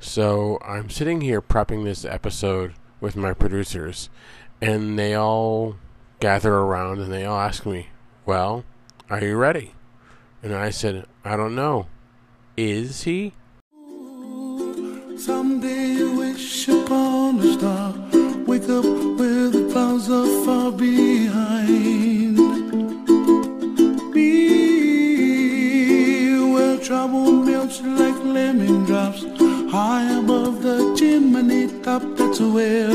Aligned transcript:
So 0.00 0.58
I'm 0.64 0.90
sitting 0.90 1.20
here 1.20 1.42
prepping 1.42 1.84
this 1.84 2.04
episode 2.04 2.74
with 3.00 3.16
my 3.16 3.32
producers, 3.32 4.08
and 4.60 4.98
they 4.98 5.14
all 5.14 5.76
gather 6.20 6.54
around 6.54 7.00
and 7.00 7.12
they 7.12 7.24
all 7.24 7.38
ask 7.38 7.66
me, 7.66 7.88
Well, 8.24 8.64
are 9.10 9.22
you 9.22 9.36
ready? 9.36 9.74
And 10.42 10.54
I 10.54 10.70
said, 10.70 11.06
I 11.24 11.36
don't 11.36 11.54
know. 11.54 11.86
Is 12.56 13.02
he? 13.02 13.32
Someday 15.16 15.86
you 15.94 16.16
wish 16.16 16.68
upon 16.68 17.40
a 17.40 17.52
star. 17.54 17.92
Wake 18.46 18.68
up 18.68 18.84
where 18.84 19.48
the 19.50 19.68
clouds 19.72 20.08
are 20.10 20.44
far 20.44 20.70
behind. 20.72 22.36
Be 24.14 25.58
where 26.52 26.78
trouble 26.78 27.32
melts 27.32 27.80
like 27.82 28.24
lemon 28.24 28.84
drops. 28.84 29.24
High 29.70 30.18
above 30.18 30.62
the 30.62 30.94
chimney 30.98 31.68
top, 31.82 32.02
that's 32.16 32.40
where 32.40 32.90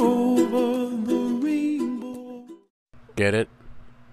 over 0.00 0.94
the 1.06 1.40
rainbow. 1.42 2.44
Get 3.16 3.32
it? 3.34 3.48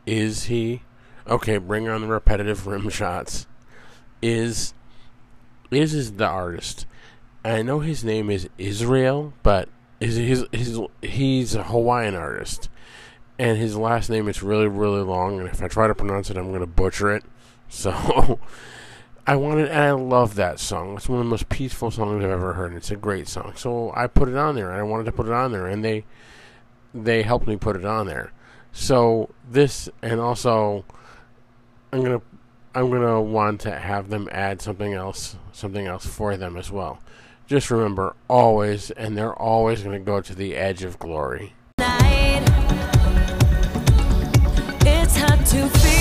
Is 0.06 0.46
he? 0.46 0.84
Okay, 1.28 1.58
bring 1.58 1.90
on 1.90 2.00
the 2.02 2.08
repetitive 2.08 2.66
rim 2.66 2.88
shots. 2.90 3.48
Is 4.22 4.74
is 5.70 5.94
is 5.94 6.14
the 6.14 6.28
artist? 6.28 6.86
I 7.44 7.62
know 7.62 7.80
his 7.80 8.06
name 8.06 8.30
is 8.30 8.48
Israel, 8.58 9.34
but 9.44 9.68
is 10.00 10.16
his 10.16 10.46
his 10.54 10.80
he's 11.02 11.56
a 11.56 11.64
Hawaiian 11.64 12.16
artist, 12.16 12.70
and 13.38 13.58
his 13.58 13.76
last 13.76 14.10
name 14.10 14.28
is 14.28 14.44
really 14.44 14.68
really 14.68 15.02
long. 15.02 15.40
And 15.40 15.50
if 15.50 15.62
I 15.62 15.68
try 15.68 15.88
to 15.88 15.96
pronounce 15.96 16.30
it, 16.30 16.38
I'm 16.38 16.50
going 16.50 16.62
to 16.62 16.68
butcher 16.68 17.14
it. 17.16 17.24
So 17.68 18.40
I 19.28 19.36
wanted, 19.36 19.70
and 19.70 19.80
I 19.80 19.92
love 19.92 20.36
that 20.36 20.60
song. 20.60 20.96
It's 20.96 21.10
one 21.10 21.18
of 21.18 21.26
the 21.26 21.30
most 21.30 21.50
peaceful 21.50 21.90
songs 21.90 22.24
I've 22.24 22.30
ever 22.30 22.54
heard. 22.54 22.74
It's 22.74 22.92
a 22.92 22.96
great 22.96 23.28
song. 23.28 23.54
So 23.56 23.92
I 23.96 24.06
put 24.06 24.30
it 24.30 24.36
on 24.36 24.54
there, 24.54 24.70
and 24.70 24.80
I 24.80 24.84
wanted 24.84 25.06
to 25.06 25.12
put 25.12 25.26
it 25.26 25.32
on 25.32 25.52
there, 25.52 25.66
and 25.66 25.84
they 25.84 26.06
they 26.94 27.24
helped 27.24 27.48
me 27.48 27.58
put 27.58 27.76
it 27.76 27.84
on 27.84 28.06
there. 28.06 28.32
So 28.72 29.30
this, 29.50 29.90
and 30.04 30.20
also, 30.20 30.86
I'm 31.92 32.04
gonna 32.04 32.22
I'm 32.76 32.92
gonna 32.92 33.20
want 33.20 33.62
to 33.62 33.72
have 33.72 34.10
them 34.10 34.30
add 34.32 34.62
something 34.62 34.94
else, 34.94 35.38
something 35.52 35.88
else 35.88 36.06
for 36.06 36.38
them 36.38 36.56
as 36.56 36.70
well. 36.70 37.00
Just 37.48 37.72
remember, 37.72 38.16
always, 38.28 38.92
and 38.92 39.18
they're 39.18 39.34
always 39.34 39.82
gonna 39.82 40.00
go 40.00 40.22
to 40.22 40.36
the 40.36 40.56
edge 40.56 40.84
of 40.84 41.00
glory. 41.00 41.54
night. 41.80 42.25
To 45.56 45.70
feel 45.70 45.95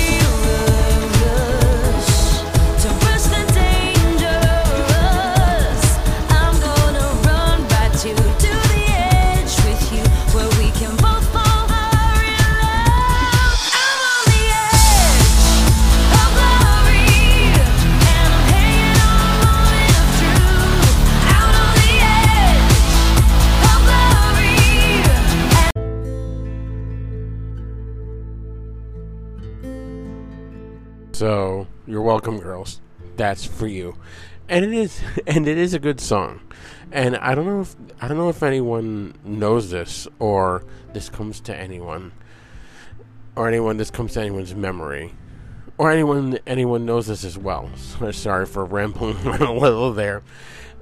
So 31.14 31.68
you're 31.86 32.02
welcome, 32.02 32.40
girls. 32.40 32.80
That's 33.16 33.44
for 33.44 33.68
you, 33.68 33.96
and 34.48 34.64
it 34.64 34.72
is, 34.72 35.00
and 35.28 35.46
it 35.46 35.56
is 35.56 35.72
a 35.72 35.78
good 35.78 36.00
song. 36.00 36.40
And 36.90 37.16
I 37.16 37.36
don't 37.36 37.46
know 37.46 37.60
if 37.60 37.76
I 38.00 38.08
don't 38.08 38.16
know 38.16 38.30
if 38.30 38.42
anyone 38.42 39.14
knows 39.24 39.70
this 39.70 40.08
or 40.18 40.64
this 40.92 41.08
comes 41.08 41.38
to 41.42 41.56
anyone, 41.56 42.10
or 43.36 43.46
anyone 43.46 43.76
this 43.76 43.92
comes 43.92 44.14
to 44.14 44.22
anyone's 44.22 44.56
memory, 44.56 45.14
or 45.78 45.92
anyone 45.92 46.40
anyone 46.48 46.84
knows 46.84 47.06
this 47.06 47.22
as 47.22 47.38
well. 47.38 47.70
So 47.76 48.10
sorry 48.10 48.46
for 48.46 48.64
rambling 48.64 49.16
a 49.24 49.52
little 49.52 49.92
there. 49.92 50.24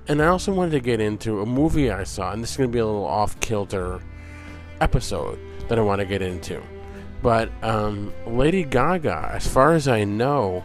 And 0.09 0.23
I 0.23 0.29
also 0.29 0.51
wanted 0.51 0.71
to 0.71 0.81
get 0.81 0.99
into 0.99 1.43
a 1.43 1.47
movie 1.47 1.91
I 1.91 2.05
saw, 2.05 2.33
and 2.33 2.43
this 2.43 2.53
is 2.53 2.57
going 2.57 2.71
to 2.71 2.73
be 2.73 2.79
a 2.79 2.87
little 2.87 3.05
off 3.05 3.39
kilter 3.41 4.01
episode 4.81 5.39
that 5.69 5.79
I 5.79 5.83
want 5.83 6.01
to 6.01 6.07
get 6.07 6.23
into. 6.23 6.63
But 7.23 7.51
um, 7.63 8.13
Lady 8.27 8.65
Gaga, 8.65 9.31
as 9.33 9.47
far 9.47 9.75
as 9.75 9.87
I 9.87 10.05
know, 10.05 10.65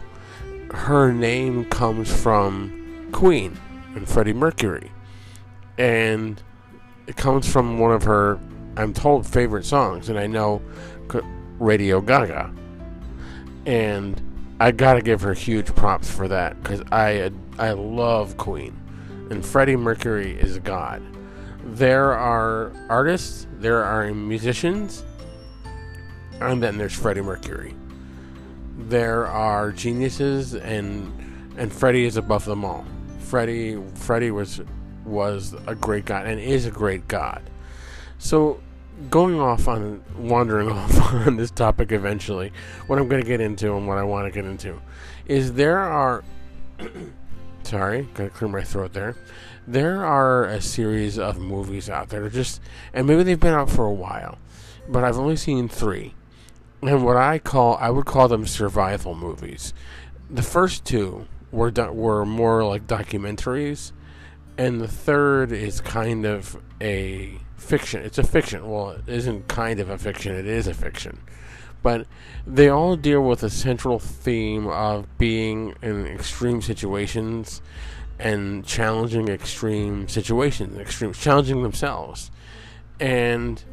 her 0.72 1.12
name 1.12 1.64
comes 1.66 2.12
from 2.12 3.08
Queen 3.12 3.56
and 3.94 4.08
Freddie 4.08 4.32
Mercury. 4.32 4.90
And 5.78 6.42
it 7.06 7.16
comes 7.16 7.50
from 7.50 7.78
one 7.78 7.92
of 7.92 8.02
her, 8.02 8.40
I'm 8.76 8.92
told, 8.92 9.26
favorite 9.26 9.64
songs. 9.64 10.08
And 10.08 10.18
I 10.18 10.26
know 10.26 10.60
Radio 11.58 12.00
Gaga. 12.00 12.52
And 13.66 14.20
I 14.60 14.72
gotta 14.72 15.02
give 15.02 15.20
her 15.20 15.34
huge 15.34 15.66
props 15.74 16.10
for 16.10 16.26
that 16.28 16.60
because 16.62 16.82
I, 16.90 17.30
I 17.58 17.72
love 17.72 18.36
Queen. 18.36 18.76
And 19.30 19.44
Freddie 19.44 19.76
Mercury 19.76 20.32
is 20.38 20.58
God. 20.58 21.02
There 21.64 22.14
are 22.14 22.72
artists, 22.88 23.46
there 23.58 23.84
are 23.84 24.12
musicians, 24.14 25.04
and 26.40 26.62
then 26.62 26.78
there's 26.78 26.94
Freddie 26.94 27.20
Mercury. 27.20 27.74
There 28.76 29.26
are 29.26 29.72
geniuses, 29.72 30.54
and 30.54 31.12
and 31.56 31.72
Freddie 31.72 32.04
is 32.04 32.16
above 32.16 32.44
them 32.44 32.64
all. 32.64 32.84
Freddie 33.20 33.78
Freddie 33.94 34.30
was 34.30 34.60
was 35.04 35.54
a 35.66 35.74
great 35.74 36.04
god 36.04 36.26
and 36.26 36.40
is 36.40 36.66
a 36.66 36.70
great 36.70 37.08
god. 37.08 37.42
So 38.18 38.60
going 39.10 39.40
off 39.40 39.68
on 39.68 40.02
wandering 40.16 40.70
off 40.72 41.12
on 41.12 41.36
this 41.36 41.50
topic 41.50 41.92
eventually, 41.92 42.52
what 42.86 42.98
I'm 42.98 43.08
going 43.08 43.22
to 43.22 43.26
get 43.26 43.40
into 43.40 43.76
and 43.76 43.86
what 43.88 43.98
I 43.98 44.02
want 44.02 44.26
to 44.26 44.30
get 44.32 44.48
into 44.48 44.80
is 45.26 45.54
there 45.54 45.78
are 45.78 46.24
sorry, 47.64 48.08
gotta 48.14 48.30
clear 48.30 48.48
my 48.48 48.62
throat 48.62 48.92
there. 48.92 49.16
There 49.66 50.04
are 50.04 50.44
a 50.44 50.60
series 50.60 51.18
of 51.18 51.38
movies 51.38 51.90
out 51.90 52.08
there, 52.08 52.28
just 52.30 52.60
and 52.94 53.06
maybe 53.06 53.22
they've 53.22 53.38
been 53.38 53.54
out 53.54 53.68
for 53.68 53.84
a 53.84 53.92
while, 53.92 54.38
but 54.88 55.04
I've 55.04 55.18
only 55.18 55.36
seen 55.36 55.68
three 55.68 56.14
and 56.82 57.04
what 57.04 57.16
I 57.16 57.38
call 57.38 57.76
I 57.76 57.90
would 57.90 58.06
call 58.06 58.28
them 58.28 58.46
survival 58.46 59.14
movies. 59.14 59.72
The 60.30 60.42
first 60.42 60.84
two 60.84 61.26
were 61.50 61.70
do- 61.70 61.92
were 61.92 62.24
more 62.26 62.64
like 62.64 62.86
documentaries, 62.86 63.92
and 64.56 64.80
the 64.80 64.88
third 64.88 65.52
is 65.52 65.80
kind 65.80 66.26
of 66.26 66.60
a 66.80 67.38
fiction. 67.56 68.02
It's 68.02 68.18
a 68.18 68.22
fiction. 68.22 68.68
Well, 68.68 68.90
it 68.90 69.08
isn't 69.08 69.48
kind 69.48 69.80
of 69.80 69.90
a 69.90 69.98
fiction. 69.98 70.34
It 70.34 70.46
is 70.46 70.66
a 70.66 70.74
fiction, 70.74 71.20
but 71.82 72.06
they 72.46 72.68
all 72.68 72.96
deal 72.96 73.22
with 73.22 73.42
a 73.42 73.50
central 73.50 73.98
theme 73.98 74.66
of 74.68 75.18
being 75.18 75.74
in 75.82 76.06
extreme 76.06 76.62
situations 76.62 77.62
and 78.18 78.64
challenging 78.66 79.28
extreme 79.28 80.08
situations, 80.08 80.76
extreme 80.78 81.12
challenging 81.12 81.62
themselves, 81.62 82.30
and 82.98 83.64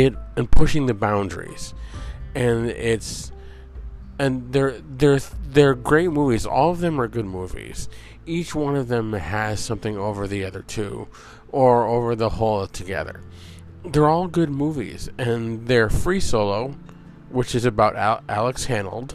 it 0.00 0.14
and 0.36 0.50
pushing 0.50 0.86
the 0.86 0.94
boundaries. 0.94 1.74
And 2.34 2.70
it's 2.70 3.32
and 4.18 4.52
they're 4.52 4.80
they're 4.80 5.20
they're 5.44 5.74
great 5.74 6.10
movies. 6.10 6.46
All 6.46 6.70
of 6.70 6.80
them 6.80 7.00
are 7.00 7.08
good 7.08 7.26
movies. 7.26 7.88
Each 8.24 8.54
one 8.54 8.76
of 8.76 8.88
them 8.88 9.12
has 9.12 9.60
something 9.60 9.96
over 9.96 10.26
the 10.26 10.44
other 10.44 10.62
two 10.62 11.08
or 11.50 11.86
over 11.86 12.14
the 12.14 12.30
whole 12.30 12.66
together. 12.66 13.20
They're 13.84 14.08
all 14.08 14.28
good 14.28 14.50
movies 14.50 15.10
and 15.18 15.66
they're 15.66 15.90
free 15.90 16.20
solo 16.20 16.74
which 17.32 17.54
is 17.54 17.64
about 17.64 17.96
Al- 17.96 18.22
alex 18.28 18.66
honnold 18.66 19.14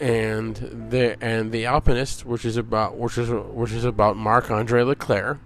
and 0.00 0.56
the 0.90 1.16
and 1.22 1.52
the 1.52 1.66
alpinist 1.66 2.24
which 2.24 2.44
is 2.44 2.56
about 2.56 2.96
which 2.96 3.16
is 3.18 3.30
which 3.30 3.70
is 3.70 3.84
about 3.84 4.16
marc 4.16 4.50
andre 4.50 4.82
leclerc 4.82 5.38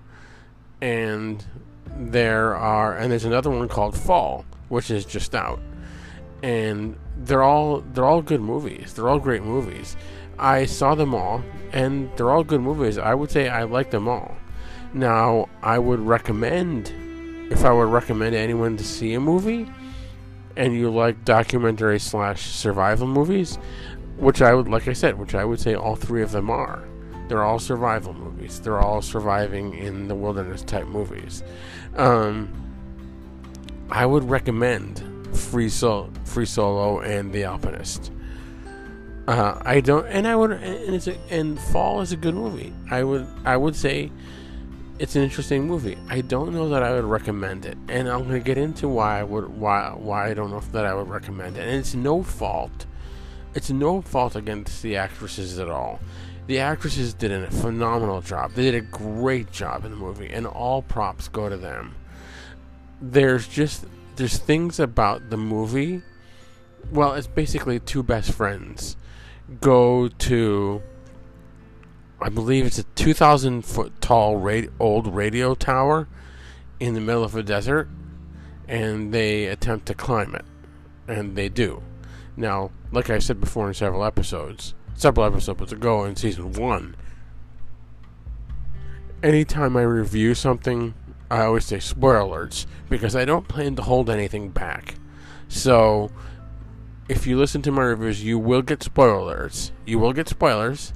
and 0.81 1.45
there 1.99 2.55
are 2.55 2.97
and 2.97 3.11
there's 3.11 3.25
another 3.25 3.51
one 3.51 3.69
called 3.69 3.97
Fall, 3.97 4.45
which 4.69 4.91
is 4.91 5.05
just 5.05 5.35
out. 5.35 5.61
And 6.43 6.97
they're 7.17 7.43
all 7.43 7.81
they're 7.93 8.05
all 8.05 8.23
good 8.23 8.41
movies. 8.41 8.95
They're 8.95 9.09
all 9.09 9.19
great 9.19 9.43
movies. 9.43 9.97
I 10.39 10.67
saw 10.67 10.95
them 10.95 11.15
all 11.15 11.43
and 11.73 12.11
they're 12.17 12.31
all 12.31 12.45
good 12.45 12.61
movies. 12.61 12.97
I 12.99 13.15
would 13.15 13.31
say 13.31 13.49
I 13.49 13.65
like 13.65 13.91
them 13.91 14.09
all. 14.09 14.37
Now, 14.95 15.49
I 15.63 15.79
would 15.79 16.01
recommend 16.01 16.93
if 17.51 17.65
I 17.65 17.73
would 17.73 17.89
recommend 17.89 18.35
anyone 18.35 18.77
to 18.77 18.85
see 18.85 19.15
a 19.15 19.21
movie 19.21 19.69
and 20.57 20.75
you 20.75 20.91
like 20.91 21.25
documentary 21.25 21.99
slash 21.99 22.43
survival 22.43 23.07
movies, 23.07 23.59
which 24.17 24.41
I 24.41 24.55
would 24.55 24.69
like 24.69 24.89
I 24.89 24.93
said, 24.93 25.19
which 25.19 25.35
I 25.35 25.45
would 25.45 25.61
say 25.61 25.75
all 25.75 25.97
three 25.97 26.23
of 26.23 26.31
them 26.31 26.51
are. 26.51 26.85
They're 27.29 27.45
all 27.45 27.59
survival 27.59 28.15
movies. 28.15 28.61
They're 28.61 28.81
all 28.81 29.03
surviving 29.03 29.75
in 29.75 30.09
the 30.09 30.15
wilderness 30.15 30.63
type 30.63 30.87
movies. 30.87 31.43
Um, 31.99 32.49
I 33.91 34.07
would 34.07 34.25
recommend 34.25 35.03
Free 35.37 35.69
Solo, 35.69 36.11
Free 36.25 36.47
Solo, 36.47 37.01
and 37.01 37.33
The 37.33 37.45
Alpinist. 37.45 38.13
Uh, 39.27 39.61
I 39.63 39.81
don't, 39.81 40.07
and 40.07 40.27
I 40.27 40.37
would, 40.37 40.53
and 40.53 40.95
it's 40.95 41.09
a, 41.09 41.19
and 41.29 41.61
Fall 41.61 42.01
is 42.01 42.13
a 42.13 42.17
good 42.17 42.35
movie. 42.35 42.73
I 42.91 43.03
would, 43.03 43.27
I 43.45 43.57
would 43.57 43.75
say, 43.77 44.11
it's 44.99 45.17
an 45.17 45.23
interesting 45.23 45.67
movie. 45.67 45.99
I 46.09 46.21
don't 46.21 46.55
know 46.55 46.69
that 46.71 46.83
I 46.83 46.93
would 46.93 47.05
recommend 47.05 47.67
it, 47.67 47.77
and 47.89 48.09
I'm 48.09 48.29
to 48.31 48.39
get 48.39 48.59
into 48.59 48.89
why 48.89 49.19
I 49.19 49.25
would, 49.25 49.49
why, 49.49 49.93
why 49.95 50.31
I 50.31 50.35
don't 50.35 50.51
know 50.51 50.61
that 50.73 50.87
I 50.87 50.95
would 50.95 51.09
recommend 51.09 51.59
it. 51.59 51.67
And 51.67 51.77
it's 51.77 51.95
no 51.95 52.23
fault, 52.23 52.87
it's 53.55 53.71
no 53.71 54.03
fault 54.03 54.37
against 54.37 54.83
the 54.83 54.97
actresses 54.97 55.59
at 55.59 55.69
all. 55.69 56.01
The 56.49 56.61
actresses 56.61 57.13
did 57.13 57.31
a 57.31 57.51
phenomenal 57.51 58.23
job. 58.23 58.53
They 58.55 58.63
did 58.63 58.75
a 58.75 58.81
great 58.81 59.53
job 59.53 59.85
in 59.85 59.91
the 59.91 59.99
movie, 59.99 60.31
and 60.31 60.47
all 60.47 60.81
props 60.81 61.29
go 61.29 61.51
to 61.51 61.59
them. 61.59 61.95
There's 63.03 63.47
just 63.47 63.85
there's 64.17 64.39
things 64.39 64.81
about 64.81 65.29
the 65.29 65.37
movie. 65.37 66.01
Well, 66.91 67.13
it's 67.13 67.27
basically 67.27 67.81
two 67.81 68.03
best 68.03 68.33
friends 68.33 68.97
go 69.61 70.09
to 70.09 70.83
I 72.19 72.31
believe 72.31 72.65
it's 72.65 72.79
a 72.79 72.85
2,000 72.85 73.63
foot 73.63 74.01
tall 74.01 74.43
old 74.81 75.15
radio 75.15 75.55
tower 75.55 76.09
in 76.81 76.95
the 76.95 77.01
middle 77.01 77.25
of 77.25 77.37
a 77.37 77.43
desert, 77.43 77.91
and 78.67 79.13
they 79.13 79.45
attempt 79.47 79.85
to 79.87 79.95
climb 79.95 80.35
it, 80.35 80.47
and 81.07 81.37
they 81.37 81.51
do. 81.51 81.83
Now, 82.39 82.71
like 82.91 83.11
I 83.11 83.19
said 83.19 83.39
before 83.39 83.69
in 83.69 83.75
several 83.75 84.03
episodes, 84.03 84.75
several 84.99 85.27
episodes 85.27 85.73
ago 85.73 86.05
in 86.05 86.17
season 86.17 86.53
one, 86.53 86.97
anytime 89.23 89.77
I 89.77 89.83
review 89.83 90.35
something, 90.35 90.95
I 91.31 91.43
always 91.43 91.65
say 91.65 91.79
spoilers 91.79 92.67
because 92.89 93.15
I 93.15 93.25
don't 93.25 93.49
plan 93.49 93.77
to 93.77 93.83
hold 93.83 94.11
anything 94.11 94.51
back. 94.51 94.97
So, 95.49 96.11
if 97.09 97.27
you 97.27 97.39
listen 97.39 97.63
to 97.63 97.73
my 97.73 97.83
reviews, 97.83 98.23
you 98.23 98.39
will 98.39 98.63
get 98.63 98.83
spoilers. 98.83 99.73
You 99.87 99.99
will 99.99 100.13
get 100.13 100.29
spoilers. 100.29 100.93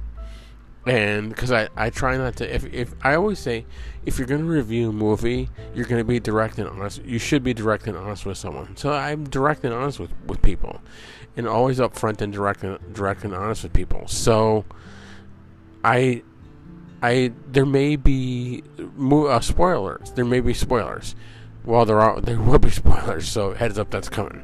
And 0.85 1.29
because 1.29 1.51
I, 1.51 1.69
I 1.77 1.89
try 1.89 2.17
not 2.17 2.35
to, 2.37 2.53
if, 2.55 2.65
if 2.73 2.93
I 3.01 3.15
always 3.15 3.39
say, 3.39 3.65
if 4.05 4.17
you're 4.17 4.27
going 4.27 4.41
to 4.41 4.47
review 4.47 4.89
a 4.89 4.93
movie, 4.93 5.49
you're 5.73 5.85
going 5.85 6.01
to 6.01 6.05
be 6.05 6.19
direct 6.19 6.59
and 6.59 6.67
honest. 6.67 7.03
You 7.05 7.19
should 7.19 7.41
be 7.41 7.53
direct 7.53 7.87
and 7.87 7.95
honest 7.95 8.25
with 8.25 8.37
someone. 8.37 8.75
So 8.75 8.91
I'm 8.91 9.23
direct 9.29 9.63
and 9.63 9.73
honest 9.73 9.99
with, 9.99 10.11
with 10.27 10.41
people, 10.41 10.81
and 11.35 11.47
always 11.47 11.79
upfront 11.79 12.21
and 12.21 12.31
direct 12.31 12.63
and 12.63 12.79
direct 12.93 13.23
and 13.23 13.33
honest 13.33 13.63
with 13.63 13.73
people. 13.73 14.07
So 14.07 14.65
I 15.83 16.23
I 17.01 17.33
there 17.51 17.65
may 17.65 17.95
be 17.95 18.63
uh, 19.11 19.39
spoilers. 19.41 20.11
There 20.11 20.25
may 20.25 20.39
be 20.39 20.53
spoilers. 20.53 21.15
Well, 21.65 21.85
there 21.85 21.99
are 21.99 22.21
there 22.21 22.39
will 22.39 22.59
be 22.59 22.69
spoilers. 22.71 23.27
So 23.27 23.53
heads 23.53 23.77
up, 23.77 23.89
that's 23.89 24.09
coming. 24.09 24.43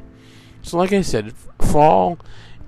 So, 0.62 0.76
like 0.76 0.92
I 0.92 1.00
said, 1.00 1.32
Fall 1.58 2.18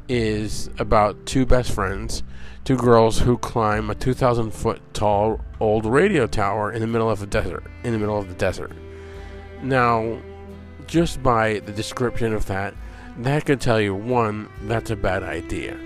is 0.08 0.70
about 0.78 1.26
two 1.26 1.44
best 1.44 1.70
friends, 1.72 2.22
two 2.64 2.76
girls 2.76 3.20
who 3.20 3.36
climb 3.38 3.90
a 3.90 3.94
2,000 3.94 4.50
foot 4.50 4.80
tall 4.94 5.40
old 5.60 5.84
radio 5.84 6.26
tower 6.26 6.72
in 6.72 6.80
the 6.80 6.86
middle 6.86 7.10
of 7.10 7.22
a 7.22 7.26
desert. 7.26 7.64
In 7.84 7.92
the 7.92 7.98
middle 7.98 8.18
of 8.18 8.28
the 8.28 8.34
desert. 8.34 8.72
Now, 9.62 10.18
just 10.86 11.22
by 11.22 11.60
the 11.60 11.72
description 11.72 12.32
of 12.32 12.46
that, 12.46 12.74
that 13.18 13.44
could 13.44 13.60
tell 13.60 13.80
you 13.80 13.94
one, 13.94 14.48
that's 14.62 14.90
a 14.90 14.96
bad 14.96 15.22
idea. 15.22 15.78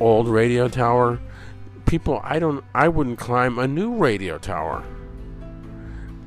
Old 0.00 0.28
radio 0.28 0.68
tower. 0.68 1.18
People, 1.86 2.20
I 2.22 2.38
don't, 2.38 2.64
I 2.74 2.88
wouldn't 2.88 3.18
climb 3.18 3.58
a 3.58 3.66
new 3.66 3.94
radio 3.94 4.38
tower. 4.38 4.82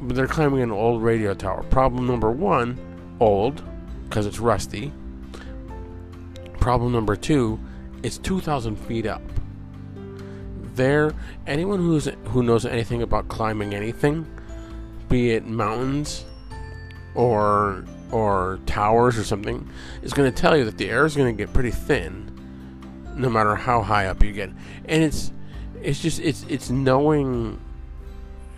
But 0.02 0.16
they're 0.16 0.28
climbing 0.28 0.62
an 0.62 0.72
old 0.72 1.04
radio 1.04 1.34
tower. 1.34 1.64
Problem 1.64 2.08
number 2.08 2.32
one, 2.32 2.80
old 3.20 3.64
because 4.12 4.26
it's 4.26 4.40
rusty. 4.40 4.92
Problem 6.60 6.92
number 6.92 7.16
two, 7.16 7.60
it's 8.04 8.18
2,000 8.18 8.76
feet 8.76 9.06
up. 9.06 9.22
There, 10.76 11.14
anyone 11.48 11.80
who's 11.80 12.10
who 12.26 12.44
knows 12.44 12.66
anything 12.66 13.02
about 13.02 13.30
climbing 13.30 13.74
anything, 13.74 14.26
be 15.08 15.32
it 15.32 15.46
mountains 15.46 16.26
or 17.16 17.86
or 18.12 18.60
towers 18.66 19.18
or 19.18 19.24
something, 19.24 19.70
is 20.02 20.14
going 20.14 20.32
to 20.32 20.42
tell 20.42 20.58
you 20.58 20.66
that 20.66 20.78
the 20.78 20.90
air 20.90 21.06
is 21.06 21.16
going 21.16 21.36
to 21.36 21.38
get 21.38 21.54
pretty 21.54 21.72
thin, 21.72 22.32
no 23.16 23.30
matter 23.30 23.56
how 23.56 23.82
high 23.82 24.08
up 24.08 24.24
you 24.24 24.32
get. 24.32 24.50
And 24.86 25.04
it's 25.04 25.32
it's 25.82 26.02
just 26.02 26.20
it's 26.20 26.46
it's 26.48 26.70
knowing, 26.70 27.60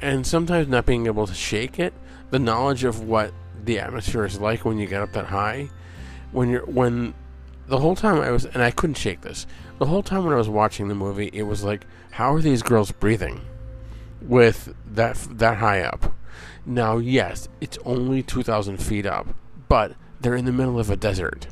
and 0.02 0.26
sometimes 0.26 0.68
not 0.68 0.86
being 0.86 1.06
able 1.06 1.28
to 1.28 1.34
shake 1.34 1.80
it. 1.80 1.94
The 2.32 2.40
knowledge 2.40 2.84
of 2.84 3.04
what 3.04 3.34
the 3.64 3.80
atmosphere 3.80 4.26
is 4.26 4.40
like 4.40 4.66
when 4.66 4.78
you 4.78 4.88
get 4.88 5.02
up 5.02 5.14
that 5.14 5.26
high. 5.26 5.70
When 6.32 6.50
you're 6.50 6.66
when 6.66 7.14
the 7.68 7.80
whole 7.80 7.96
time 7.96 8.20
I 8.22 8.32
was 8.32 8.46
and 8.46 8.62
I 8.62 8.72
couldn't 8.72 8.98
shake 8.98 9.22
this. 9.22 9.46
The 9.80 9.86
whole 9.86 10.04
time 10.04 10.26
when 10.26 10.34
I 10.34 10.38
was 10.38 10.50
watching 10.50 10.88
the 10.88 10.96
movie, 10.96 11.30
it 11.34 11.44
was 11.44 11.64
like, 11.64 11.86
how 12.12 12.34
are 12.34 12.42
these 12.42 12.62
girls 12.62 12.92
breathing 12.92 13.42
with 14.22 14.74
that 14.94 15.16
that 15.32 15.58
high 15.58 15.82
up? 15.82 16.14
Now, 16.66 16.98
yes, 16.98 17.50
it's 17.62 17.78
only 17.86 18.24
two 18.24 18.44
thousand 18.44 18.78
feet 18.78 19.06
up, 19.06 19.28
but 19.74 19.96
they're 20.22 20.36
in 20.36 20.46
the 20.46 20.52
middle 20.52 20.80
of 20.80 20.92
a 20.92 20.96
desert, 20.96 21.48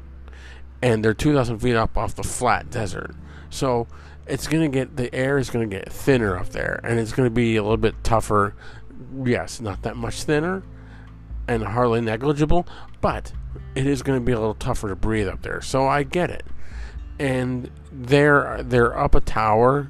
and 0.79 1.03
they're 1.03 1.15
two 1.15 1.33
thousand 1.33 1.57
feet 1.57 1.75
up 1.75 1.97
off 1.97 2.13
the 2.13 2.21
flat 2.21 2.69
desert. 2.69 3.15
So 3.49 3.87
it's 4.27 4.45
gonna 4.45 4.69
get 4.69 4.95
the 4.95 5.11
air 5.11 5.39
is 5.39 5.49
gonna 5.49 5.65
get 5.65 5.91
thinner 5.91 6.37
up 6.37 6.49
there, 6.49 6.79
and 6.83 6.99
it's 6.99 7.13
gonna 7.13 7.31
be 7.31 7.55
a 7.55 7.63
little 7.63 7.77
bit 7.77 7.95
tougher. 8.03 8.53
Yes, 9.25 9.59
not 9.59 9.81
that 9.81 9.95
much 9.95 10.21
thinner, 10.21 10.61
and 11.47 11.63
hardly 11.63 11.99
negligible, 11.99 12.67
but 13.01 13.33
it 13.73 13.87
is 13.87 14.03
going 14.03 14.19
to 14.19 14.23
be 14.23 14.31
a 14.31 14.39
little 14.39 14.53
tougher 14.53 14.89
to 14.89 14.95
breathe 14.95 15.27
up 15.27 15.41
there. 15.41 15.61
So 15.61 15.87
I 15.87 16.03
get 16.03 16.29
it. 16.29 16.43
And 17.19 17.71
they're 17.91 18.61
they're 18.63 18.95
up 18.97 19.15
a 19.15 19.21
tower, 19.21 19.89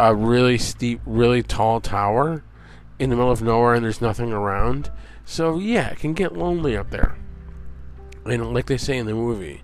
a 0.00 0.12
really 0.12 0.58
steep, 0.58 1.00
really 1.06 1.44
tall 1.44 1.80
tower 1.80 2.42
in 2.98 3.10
the 3.10 3.16
middle 3.16 3.30
of 3.30 3.42
nowhere 3.42 3.74
and 3.74 3.84
there's 3.84 4.00
nothing 4.00 4.32
around. 4.32 4.90
So 5.26 5.58
yeah, 5.58 5.88
it 5.88 5.98
can 5.98 6.14
get 6.14 6.34
lonely 6.34 6.76
up 6.76 6.90
there. 6.90 7.18
And 8.24 8.54
like 8.54 8.66
they 8.66 8.78
say 8.78 8.96
in 8.96 9.06
the 9.06 9.14
movie, 9.14 9.62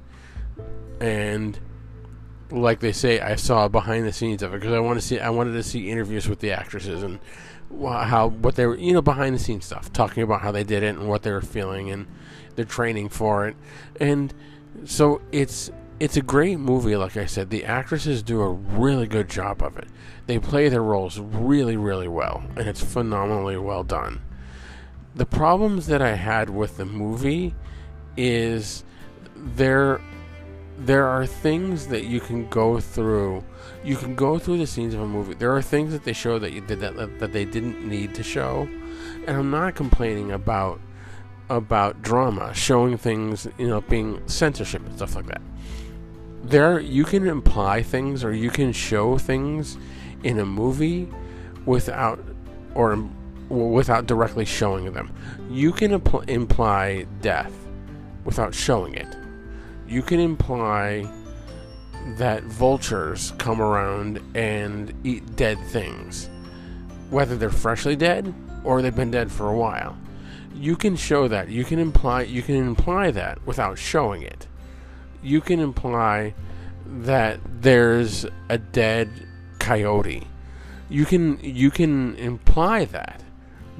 and 1.01 1.59
like 2.51 2.81
they 2.81 2.93
say, 2.93 3.21
I 3.21 3.37
saw 3.37 3.69
behind 3.69 4.07
the 4.07 4.13
scenes 4.13 4.43
of 4.43 4.53
it 4.53 4.61
because 4.61 4.75
I 4.75 4.81
want 4.81 5.01
to 5.01 5.07
see. 5.07 5.19
I 5.21 5.31
wanted 5.31 5.53
to 5.53 5.63
see 5.63 5.89
interviews 5.89 6.29
with 6.29 6.41
the 6.41 6.51
actresses 6.53 7.03
and 7.03 7.21
how 7.81 8.29
what 8.29 8.57
they 8.57 8.67
were, 8.67 8.77
you 8.77 8.93
know, 8.93 9.01
behind 9.01 9.35
the 9.35 9.39
scenes 9.39 9.65
stuff, 9.65 9.93
talking 9.93 10.25
about 10.25 10.43
how 10.43 10.51
they 10.51 10.65
did 10.65 10.83
it 10.83 10.97
and 10.97 11.09
what 11.09 11.23
they 11.23 11.31
were 11.31 11.41
feeling 11.41 11.91
and 11.91 12.07
their 12.57 12.65
training 12.65 13.09
for 13.09 13.47
it. 13.47 13.57
And 14.01 14.35
so 14.85 15.23
it's 15.31 15.71
it's 16.01 16.17
a 16.17 16.23
great 16.23 16.59
movie. 16.59 16.97
Like 16.97 17.17
I 17.17 17.27
said, 17.27 17.51
the 17.51 17.65
actresses 17.65 18.23
do 18.25 18.41
a 18.43 18.51
really 18.51 19.07
good 19.07 19.31
job 19.31 19.63
of 19.63 19.79
it. 19.79 19.87
They 20.27 20.41
play 20.41 20.69
their 20.69 20.83
roles 20.83 21.21
really, 21.21 21.77
really 21.77 22.09
well, 22.09 22.43
and 22.57 22.67
it's 22.67 22.83
phenomenally 22.83 23.57
well 23.57 23.85
done. 23.85 24.23
The 25.15 25.27
problems 25.27 25.87
that 25.89 26.01
I 26.01 26.15
had 26.15 26.51
with 26.51 26.79
the 26.79 26.87
movie 26.87 27.55
is 28.17 28.85
there 29.37 30.01
there 30.79 31.07
are 31.07 31.27
things 31.27 31.87
that 31.89 32.07
you 32.07 32.19
can 32.19 32.49
go 32.49 32.81
through. 32.81 33.45
You 33.85 33.97
can 33.97 34.15
go 34.15 34.39
through 34.39 34.59
the 34.59 34.67
scenes 34.67 34.95
of 34.95 35.01
a 35.01 35.07
movie. 35.07 35.35
There 35.35 35.55
are 35.55 35.63
things 35.63 35.93
that 35.93 36.05
they 36.05 36.13
show 36.13 36.39
that 36.39 36.53
you 36.53 36.61
did 36.61 36.81
that 36.81 37.19
that 37.19 37.33
they 37.33 37.45
didn't 37.45 37.87
need 37.87 38.15
to 38.15 38.23
show, 38.23 38.69
and 39.27 39.37
I'm 39.37 39.51
not 39.51 39.75
complaining 39.75 40.33
about 40.33 40.81
about 41.51 42.01
drama 42.01 42.55
showing 42.55 42.97
things, 42.97 43.47
you 43.59 43.69
know, 43.69 43.83
being 43.83 44.27
censorship 44.27 44.85
and 44.87 44.97
stuff 44.97 45.15
like 45.15 45.27
that. 45.27 45.43
There, 46.45 46.81
you 46.81 47.05
can 47.05 47.29
imply 47.29 47.83
things 47.83 48.25
or 48.25 48.33
you 48.33 48.51
can 48.51 48.73
show 48.73 49.19
things 49.19 49.77
in 50.25 50.39
a 50.39 50.47
movie 50.47 51.09
without 51.67 52.19
or 52.75 53.09
without 53.49 54.07
directly 54.07 54.45
showing 54.45 54.93
them. 54.93 55.13
You 55.51 55.73
can 55.73 55.91
impl- 55.99 56.29
imply 56.29 57.07
death 57.21 57.53
without 58.25 58.55
showing 58.55 58.95
it 58.95 59.17
you 59.93 60.01
can 60.01 60.21
imply 60.21 61.07
that 62.17 62.43
vultures 62.45 63.35
come 63.37 63.61
around 63.61 64.21
and 64.35 64.93
eat 65.05 65.37
dead 65.37 65.59
things, 65.67 66.31
whether 67.11 67.37
they're 67.37 67.51
freshly 67.51 67.95
dead 67.95 68.35
or 68.65 68.81
they've 68.81 68.97
been 68.97 69.11
dead 69.11 69.31
for 69.31 69.51
a 69.51 69.57
while. 69.57 69.99
You 70.55 70.77
can 70.77 70.97
show 70.97 71.29
that. 71.29 71.51
You 71.51 71.65
can 71.65 71.79
imply. 71.79 72.23
You 72.23 72.41
can 72.43 72.55
imply 72.57 73.11
that 73.11 73.45
without 73.47 73.79
showing 73.79 74.23
it. 74.23 74.47
You 75.23 75.43
can 75.43 75.61
imply 75.61 76.35
that 76.87 77.41
there's 77.61 78.25
a 78.49 78.57
dead 78.57 79.11
coyote. 79.59 80.27
You 80.89 81.05
can 81.05 81.39
you 81.43 81.71
can 81.71 82.17
imply 82.17 82.87
that 82.87 83.22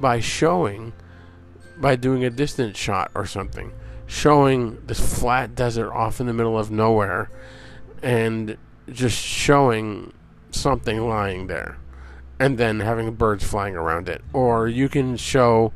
by 0.03 0.19
showing 0.19 0.91
by 1.77 1.95
doing 1.95 2.25
a 2.25 2.29
distance 2.29 2.77
shot 2.77 3.09
or 3.15 3.25
something 3.25 3.71
showing 4.05 4.77
this 4.85 4.99
flat 4.99 5.55
desert 5.55 5.89
off 5.93 6.19
in 6.19 6.27
the 6.27 6.33
middle 6.33 6.59
of 6.59 6.69
nowhere 6.69 7.31
and 8.01 8.57
just 8.91 9.17
showing 9.17 10.11
something 10.51 11.07
lying 11.07 11.47
there 11.47 11.77
and 12.37 12.57
then 12.57 12.81
having 12.81 13.13
birds 13.15 13.45
flying 13.45 13.77
around 13.77 14.09
it 14.09 14.21
or 14.33 14.67
you 14.67 14.89
can 14.89 15.15
show 15.15 15.71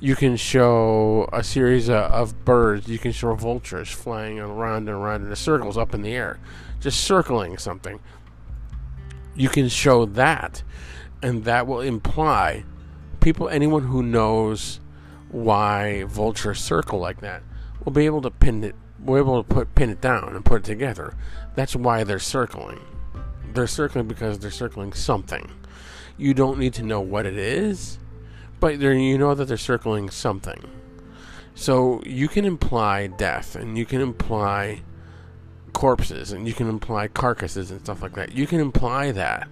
you 0.00 0.16
can 0.16 0.36
show 0.36 1.28
a 1.30 1.42
series 1.44 1.88
of, 1.88 1.96
of 1.96 2.44
birds. 2.44 2.88
You 2.88 3.00
can 3.00 3.10
show 3.10 3.34
vultures 3.34 3.90
flying 3.90 4.38
around 4.38 4.88
and 4.88 4.96
around 4.96 5.26
in 5.26 5.34
circles 5.34 5.76
up 5.76 5.92
in 5.92 6.02
the 6.02 6.14
air, 6.14 6.38
just 6.78 7.00
circling 7.00 7.58
something. 7.58 7.98
You 9.34 9.48
can 9.48 9.68
show 9.68 10.04
that, 10.04 10.62
and 11.20 11.42
that 11.44 11.66
will 11.66 11.80
imply 11.80 12.62
people, 13.28 13.48
anyone 13.48 13.84
who 13.84 14.02
knows 14.02 14.80
why 15.30 16.04
vultures 16.04 16.60
circle 16.60 16.98
like 16.98 17.20
that, 17.20 17.42
will 17.84 17.92
be 17.92 18.06
able 18.06 18.22
to 18.22 18.30
pin 18.30 18.64
it. 18.64 18.74
Be 19.04 19.14
able 19.14 19.42
to 19.42 19.48
put 19.48 19.74
pin 19.76 19.90
it 19.90 20.00
down 20.00 20.34
and 20.34 20.44
put 20.44 20.62
it 20.62 20.64
together. 20.64 21.14
That's 21.54 21.76
why 21.76 22.04
they're 22.04 22.18
circling. 22.18 22.80
They're 23.54 23.68
circling 23.68 24.08
because 24.08 24.40
they're 24.40 24.50
circling 24.50 24.92
something. 24.92 25.50
You 26.16 26.34
don't 26.34 26.58
need 26.58 26.74
to 26.74 26.82
know 26.82 27.00
what 27.00 27.24
it 27.24 27.38
is 27.38 27.98
but 28.60 28.80
you 28.80 29.18
know 29.18 29.34
that 29.34 29.46
they're 29.46 29.56
circling 29.56 30.10
something. 30.10 30.62
So 31.54 32.02
you 32.04 32.28
can 32.28 32.44
imply 32.44 33.08
death, 33.08 33.56
and 33.56 33.76
you 33.76 33.84
can 33.84 34.00
imply 34.00 34.82
corpses, 35.72 36.32
and 36.32 36.46
you 36.46 36.54
can 36.54 36.68
imply 36.68 37.08
carcasses 37.08 37.70
and 37.70 37.80
stuff 37.80 38.02
like 38.02 38.14
that. 38.14 38.32
You 38.32 38.46
can 38.46 38.60
imply 38.60 39.12
that 39.12 39.48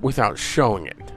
without 0.00 0.38
showing 0.38 0.86
it. 0.86 1.12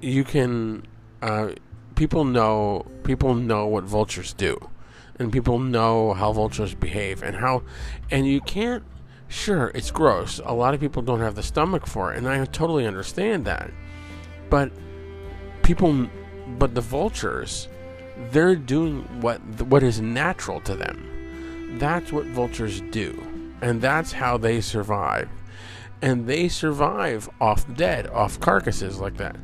You 0.00 0.24
can. 0.24 0.86
Uh, 1.22 1.50
people 1.94 2.24
know. 2.24 2.86
People 3.04 3.34
know 3.34 3.66
what 3.66 3.84
vultures 3.84 4.32
do, 4.34 4.70
and 5.18 5.32
people 5.32 5.58
know 5.58 6.12
how 6.12 6.32
vultures 6.32 6.74
behave, 6.74 7.22
and 7.22 7.36
how. 7.36 7.62
And 8.10 8.26
you 8.26 8.40
can't. 8.40 8.84
Sure, 9.28 9.70
it's 9.74 9.90
gross. 9.90 10.40
A 10.44 10.54
lot 10.54 10.72
of 10.72 10.80
people 10.80 11.02
don't 11.02 11.20
have 11.20 11.34
the 11.34 11.42
stomach 11.42 11.86
for 11.86 12.12
it, 12.12 12.18
and 12.18 12.28
I 12.28 12.44
totally 12.46 12.86
understand 12.86 13.44
that. 13.44 13.70
But 14.48 14.72
people 15.62 16.08
but 16.56 16.74
the 16.74 16.80
vultures 16.80 17.68
they're 18.30 18.56
doing 18.56 19.02
what 19.20 19.38
what 19.64 19.82
is 19.82 20.00
natural 20.00 20.60
to 20.62 20.74
them 20.74 21.76
that's 21.78 22.10
what 22.10 22.24
vultures 22.26 22.80
do 22.90 23.12
and 23.60 23.80
that's 23.82 24.12
how 24.12 24.38
they 24.38 24.60
survive 24.62 25.28
and 26.02 26.26
they 26.26 26.48
survive 26.48 27.28
off 27.40 27.66
dead 27.74 28.06
off 28.08 28.38
carcasses 28.40 28.98
like 28.98 29.16
that. 29.16 29.36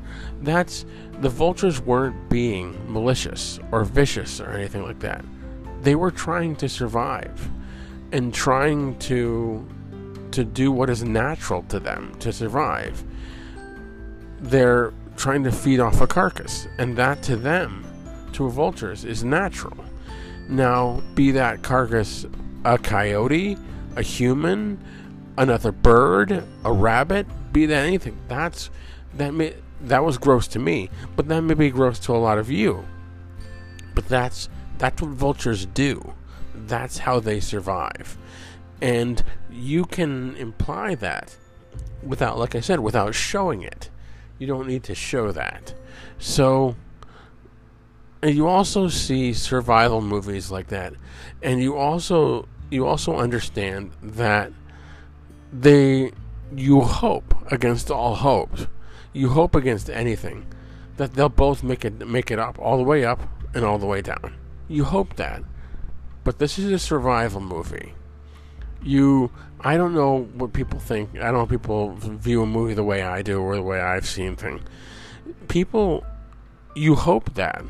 That's 0.42 0.84
the 1.20 1.28
vultures 1.28 1.80
weren't 1.80 2.28
being 2.28 2.92
malicious 2.92 3.58
or 3.73 3.84
vicious 3.84 4.40
or 4.40 4.50
anything 4.50 4.82
like 4.82 5.00
that. 5.00 5.25
They 5.82 5.94
were 5.94 6.11
trying 6.11 6.56
to 6.56 6.68
survive 6.68 7.49
and 8.12 8.32
trying 8.32 8.99
to 9.00 9.66
to 10.30 10.44
do 10.44 10.73
what 10.73 10.90
is 10.90 11.04
natural 11.04 11.62
to 11.68 11.78
them 11.78 12.14
to 12.18 12.32
survive. 12.32 13.04
They're 14.40 14.92
trying 15.16 15.44
to 15.44 15.52
feed 15.52 15.78
off 15.78 16.00
a 16.00 16.08
carcass, 16.08 16.66
and 16.78 16.96
that 16.96 17.23
to 17.25 17.37
them, 17.37 17.84
to 18.32 18.50
vultures, 18.50 19.04
is 19.04 19.23
natural. 19.23 19.84
Now, 20.49 21.02
be 21.14 21.30
that 21.30 21.62
carcass 21.62 22.26
a 22.64 22.78
coyote, 22.78 23.56
a 23.96 24.02
human, 24.02 24.82
another 25.36 25.72
bird, 25.72 26.44
a 26.64 26.72
rabbit, 26.72 27.26
be 27.52 27.66
that 27.66 27.86
anything. 27.86 28.18
That's 28.28 28.70
that 29.14 29.34
may 29.34 29.54
that 29.80 30.04
was 30.04 30.18
gross 30.18 30.46
to 30.48 30.58
me, 30.58 30.90
but 31.16 31.28
that 31.28 31.42
may 31.42 31.54
be 31.54 31.70
gross 31.70 31.98
to 32.00 32.12
a 32.12 32.18
lot 32.18 32.38
of 32.38 32.50
you. 32.50 32.84
But 33.94 34.08
that's 34.08 34.48
that's 34.78 35.00
what 35.00 35.10
vultures 35.12 35.66
do. 35.66 36.14
That's 36.54 36.98
how 36.98 37.20
they 37.20 37.40
survive. 37.40 38.16
And 38.80 39.22
you 39.50 39.84
can 39.84 40.36
imply 40.36 40.94
that 40.96 41.36
without 42.02 42.38
like 42.38 42.54
I 42.54 42.60
said, 42.60 42.80
without 42.80 43.14
showing 43.14 43.62
it. 43.62 43.90
You 44.38 44.46
don't 44.46 44.66
need 44.66 44.82
to 44.84 44.94
show 44.94 45.30
that. 45.32 45.74
So 46.18 46.74
you 48.22 48.48
also 48.48 48.88
see 48.88 49.32
survival 49.32 50.00
movies 50.00 50.50
like 50.50 50.68
that. 50.68 50.94
And 51.42 51.62
you 51.62 51.76
also 51.76 52.48
you 52.70 52.86
also 52.86 53.16
understand 53.16 53.92
that 54.02 54.52
they 55.54 56.11
you 56.54 56.80
hope 56.80 57.34
against 57.52 57.90
all 57.90 58.16
hopes. 58.16 58.66
You 59.12 59.30
hope 59.30 59.54
against 59.54 59.88
anything 59.88 60.46
that 60.96 61.14
they'll 61.14 61.28
both 61.28 61.62
make 61.62 61.84
it 61.84 62.06
make 62.06 62.30
it 62.30 62.38
up 62.38 62.58
all 62.58 62.76
the 62.76 62.82
way 62.82 63.04
up 63.04 63.23
and 63.54 63.64
all 63.64 63.78
the 63.78 63.87
way 63.87 64.02
down. 64.02 64.37
You 64.68 64.84
hope 64.84 65.16
that. 65.16 65.42
But 66.25 66.38
this 66.38 66.58
is 66.58 66.73
a 66.73 66.78
survival 66.78 67.40
movie. 67.40 67.94
You 68.82 69.30
I 69.61 69.76
don't 69.76 69.94
know 69.94 70.25
what 70.34 70.52
people 70.52 70.80
think. 70.80 71.11
I 71.16 71.30
don't 71.30 71.34
know 71.34 71.46
people 71.46 71.92
view 71.94 72.42
a 72.42 72.46
movie 72.46 72.75
the 72.75 72.84
way 72.84 73.02
I 73.02 73.23
do 73.23 73.40
or 73.40 73.54
the 73.54 73.62
way 73.62 73.80
I've 73.80 74.06
seen 74.06 74.37
things. 74.37 74.62
People 75.49 76.04
you 76.75 76.96
hope 76.96 77.34
that. 77.34 77.64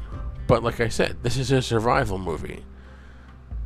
But 0.46 0.62
like 0.62 0.80
I 0.80 0.88
said, 0.88 1.22
this 1.22 1.36
is 1.36 1.50
a 1.52 1.62
survival 1.62 2.18
movie. 2.18 2.64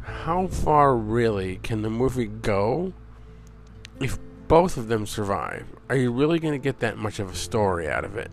How 0.02 0.46
far 0.46 0.96
really 0.96 1.56
can 1.56 1.82
the 1.82 1.90
movie 1.90 2.26
go 2.26 2.92
if 4.00 4.18
both 4.48 4.76
of 4.76 4.88
them 4.88 5.06
survive? 5.06 5.66
Are 5.88 5.96
you 5.96 6.12
really 6.12 6.38
going 6.38 6.54
to 6.54 6.58
get 6.58 6.80
that 6.80 6.96
much 6.96 7.18
of 7.18 7.30
a 7.30 7.36
story 7.36 7.88
out 7.88 8.04
of 8.04 8.16
it? 8.16 8.30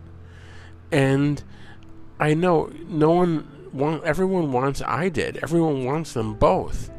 And 0.90 1.42
I 2.18 2.34
know 2.34 2.70
no 2.88 3.10
one 3.10 3.70
want 3.72 4.04
everyone 4.04 4.52
wants 4.52 4.80
I 4.82 5.08
did. 5.08 5.38
Everyone 5.42 5.84
wants 5.84 6.12
them 6.12 6.34
both 6.34 6.90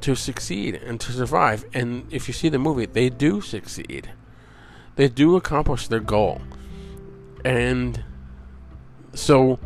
to 0.00 0.14
succeed 0.14 0.74
and 0.74 1.00
to 1.00 1.12
survive. 1.12 1.64
And 1.72 2.06
if 2.12 2.28
you 2.28 2.34
see 2.34 2.48
the 2.48 2.58
movie, 2.58 2.86
they 2.86 3.08
do 3.08 3.40
succeed. 3.40 4.10
They 4.96 5.08
do 5.08 5.36
accomplish 5.36 5.88
their 5.88 6.00
goal. 6.00 6.40
And 7.44 8.02
so 9.14 9.58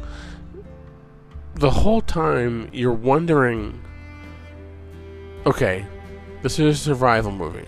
the 1.55 1.71
whole 1.71 2.01
time 2.01 2.69
you're 2.73 2.93
wondering 2.93 3.83
okay, 5.47 5.87
this 6.43 6.59
is 6.59 6.81
a 6.81 6.85
survival 6.85 7.33
movie. 7.33 7.67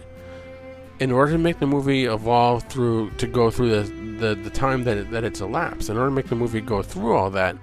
In 1.03 1.11
order 1.11 1.33
to 1.33 1.39
make 1.39 1.59
the 1.59 1.67
movie 1.67 2.05
evolve 2.05 2.63
through 2.69 3.11
to 3.19 3.27
go 3.27 3.51
through 3.51 3.71
the 3.71 4.03
the, 4.21 4.35
the 4.37 4.51
time 4.51 4.85
that 4.85 4.97
it, 4.97 5.11
that 5.11 5.25
it's 5.25 5.41
elapsed, 5.41 5.91
in 5.91 5.97
order 5.97 6.11
to 6.11 6.15
make 6.15 6.29
the 6.29 6.37
movie 6.37 6.61
go 6.61 6.81
through 6.81 7.17
all 7.17 7.29
that, 7.31 7.57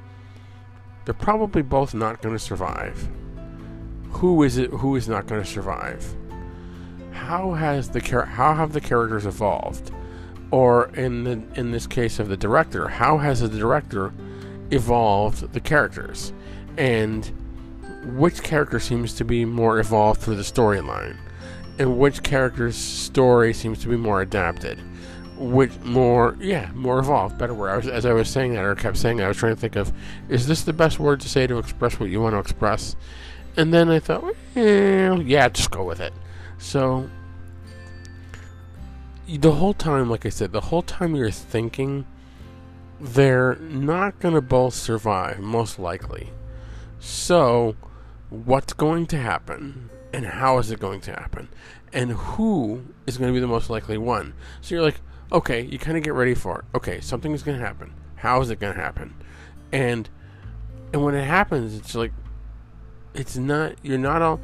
they're 1.06 1.14
probably 1.14 1.62
both 1.62 1.94
not 1.94 2.22
going 2.22 2.36
to 2.36 2.40
survive. 2.40 3.08
Who 4.12 4.44
is 4.44 4.58
it? 4.58 4.70
Who 4.72 4.98
is 4.98 5.08
not 5.08 5.26
going 5.28 5.42
to 5.42 5.48
survive? 5.48 6.06
How 7.12 7.54
has 7.54 7.88
the 7.88 8.02
char- 8.02 8.26
how 8.26 8.56
have 8.56 8.74
the 8.74 8.82
characters 8.82 9.26
evolved? 9.26 9.92
Or 10.52 10.88
in 10.96 11.24
the, 11.24 11.42
in 11.58 11.72
this 11.72 11.88
case 11.88 12.20
of 12.20 12.28
the 12.28 12.36
director, 12.36 12.90
how 12.90 13.20
has 13.20 13.40
the 13.40 13.48
director 13.48 14.12
evolved 14.70 15.54
the 15.54 15.62
characters? 15.62 16.34
And 16.76 17.32
which 18.18 18.44
character 18.44 18.82
seems 18.82 19.14
to 19.14 19.24
be 19.24 19.46
more 19.46 19.80
evolved 19.80 20.20
through 20.20 20.36
the 20.36 20.42
storyline? 20.42 21.16
And 21.80 21.98
which 21.98 22.22
character's 22.24 22.76
story 22.76 23.54
seems 23.54 23.80
to 23.80 23.88
be 23.88 23.96
more 23.96 24.22
adapted? 24.22 24.80
Which 25.38 25.72
more, 25.80 26.38
yeah, 26.42 26.70
more 26.76 27.00
evolved, 27.00 27.38
better 27.38 27.54
word. 27.54 27.70
I 27.70 27.78
was, 27.78 27.88
as 27.88 28.06
I 28.06 28.12
was 28.12 28.30
saying 28.30 28.54
that, 28.54 28.66
or 28.66 28.76
kept 28.76 28.98
saying 28.98 29.18
that, 29.18 29.24
I 29.24 29.28
was 29.30 29.38
trying 29.38 29.56
to 29.56 29.62
think 29.62 29.78
of, 29.78 29.94
is 30.28 30.46
this 30.46 30.64
the 30.64 30.74
best 30.74 31.00
word 31.00 31.22
to 31.22 31.30
say 31.30 31.48
to 31.48 31.58
express 31.58 31.98
what 31.98 32.10
you 32.10 32.20
want 32.20 32.36
to 32.36 32.40
express? 32.40 32.98
And 33.56 33.74
then 33.74 33.90
I 33.90 34.00
thought, 34.00 34.24
well, 34.56 35.22
yeah, 35.22 35.48
just 35.48 35.72
go 35.72 35.86
with 35.86 36.02
it. 36.02 36.14
So, 36.58 37.10
the 39.28 39.54
whole 39.54 39.74
time, 39.74 40.10
like 40.10 40.26
I 40.26 40.30
said, 40.30 40.52
the 40.52 40.60
whole 40.60 40.82
time 40.82 41.16
you're 41.16 41.32
thinking, 41.32 42.06
they're 43.00 43.56
not 43.56 44.20
going 44.20 44.34
to 44.34 44.42
both 44.42 44.74
survive, 44.74 45.40
most 45.40 45.80
likely. 45.80 46.32
So, 47.00 47.76
what's 48.30 48.74
going 48.74 49.06
to 49.08 49.18
happen? 49.18 49.90
And 50.12 50.26
how 50.26 50.58
is 50.58 50.72
it 50.72 50.80
going 50.80 51.02
to 51.02 51.12
happen? 51.12 51.50
And 51.94 52.12
who 52.12 52.86
is 53.06 53.18
going 53.18 53.30
to 53.30 53.34
be 53.34 53.40
the 53.40 53.48
most 53.48 53.70
likely 53.70 53.98
one? 53.98 54.34
So 54.62 54.76
you're 54.76 54.84
like, 54.84 55.02
okay, 55.32 55.62
you 55.62 55.78
kind 55.78 55.98
of 55.98 56.04
get 56.04 56.14
ready 56.14 56.34
for 56.34 56.60
it. 56.60 56.66
Okay, 56.76 57.00
something 57.00 57.34
is 57.34 57.44
going 57.44 57.60
to 57.60 57.66
happen. 57.66 57.94
How 58.16 58.42
is 58.42 58.50
it 58.50 58.60
going 58.60 58.76
to 58.76 58.82
happen? 58.82 59.14
And 59.72 60.10
and 60.92 61.04
when 61.04 61.14
it 61.14 61.26
happens, 61.26 61.76
it's 61.76 61.94
like 61.94 62.12
it's 63.14 63.38
not 63.38 63.76
you're 63.84 63.98
not 63.98 64.22
all 64.22 64.40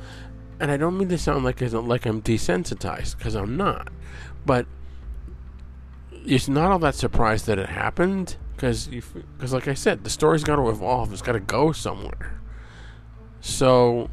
and 0.59 0.71
I 0.71 0.77
don't 0.77 0.97
mean 0.97 1.09
to 1.09 1.17
sound 1.17 1.43
like 1.43 1.61
like 1.61 2.05
I'm 2.05 2.21
desensitized 2.21 3.17
because 3.17 3.35
I'm 3.35 3.57
not, 3.57 3.89
but 4.45 4.67
it's 6.25 6.47
not 6.47 6.71
all 6.71 6.79
that 6.79 6.95
surprised 6.95 7.45
that 7.47 7.59
it 7.59 7.69
happened 7.69 8.37
because 8.55 8.87
because 8.87 9.53
like 9.53 9.67
I 9.67 9.73
said, 9.73 10.03
the 10.03 10.09
story's 10.09 10.43
got 10.43 10.55
to 10.57 10.69
evolve. 10.69 11.11
It's 11.11 11.21
got 11.21 11.33
to 11.33 11.39
go 11.39 11.71
somewhere. 11.71 12.39
So 13.47 14.09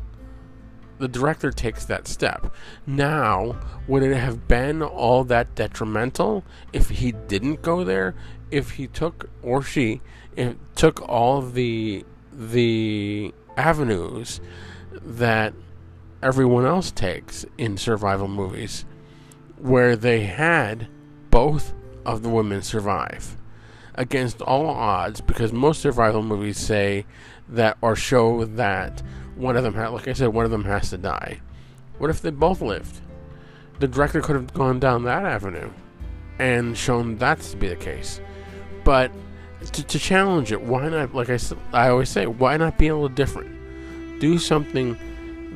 the 0.99 1.09
director 1.09 1.51
takes 1.51 1.87
that 1.87 2.07
step. 2.07 2.55
Now, 2.87 3.59
would 3.89 4.03
it 4.03 4.15
have 4.15 4.47
been 4.47 4.83
all 4.83 5.25
that 5.25 5.55
detrimental 5.55 6.45
if 6.75 6.91
he 6.91 7.13
didn't 7.13 7.63
go 7.63 7.83
there? 7.83 8.15
If 8.51 8.73
he 8.73 8.87
took 8.89 9.31
or 9.43 9.63
she 9.63 10.03
took 10.75 11.01
all 11.09 11.41
the 11.41 12.05
the 12.31 13.33
avenues 13.57 14.43
that 14.93 15.55
everyone 16.23 16.67
else 16.67 16.91
takes 16.91 17.47
in 17.57 17.79
survival 17.79 18.29
movies, 18.29 18.85
where 19.57 19.97
they 19.97 20.25
had 20.25 20.89
both 21.31 21.73
of 22.05 22.23
the 22.23 22.29
women 22.29 22.61
survive. 22.61 23.39
against 23.95 24.41
all 24.43 24.67
odds 24.67 25.21
because 25.21 25.53
most 25.53 25.81
survival 25.81 26.23
movies 26.23 26.59
say 26.59 27.07
that 27.49 27.77
or 27.81 27.95
show 27.97 28.45
that 28.45 29.03
one 29.37 29.57
of 29.57 29.65
them, 29.65 29.75
like 29.75 30.09
I 30.09 30.13
said, 30.13 30.29
one 30.29 30.45
of 30.45 30.51
them 30.51 30.65
has 30.65 30.91
to 30.91 30.99
die. 30.99 31.41
What 31.99 32.11
if 32.11 32.21
they 32.21 32.31
both 32.31 32.61
lived? 32.61 33.01
The 33.79 33.89
director 33.89 34.21
could 34.21 34.37
have 34.37 34.53
gone 34.53 34.79
down 34.79 35.05
that 35.05 35.25
avenue 35.25 35.71
and 36.39 36.77
shown 36.77 37.17
that 37.19 37.41
to 37.41 37.57
be 37.57 37.69
the 37.69 37.77
case. 37.77 38.21
But 38.85 39.11
to, 39.73 39.85
to 39.85 39.99
challenge 39.99 40.53
it, 40.53 40.61
why 40.61 40.89
not? 40.89 41.15
Like 41.15 41.31
I, 41.31 41.39
I 41.73 41.89
always 41.89 42.09
say, 42.09 42.27
why 42.27 42.57
not 42.57 42.79
be 42.79 42.89
a 42.89 42.95
little 42.95 43.09
different? 43.09 44.21
Do 44.21 44.39
something 44.39 44.99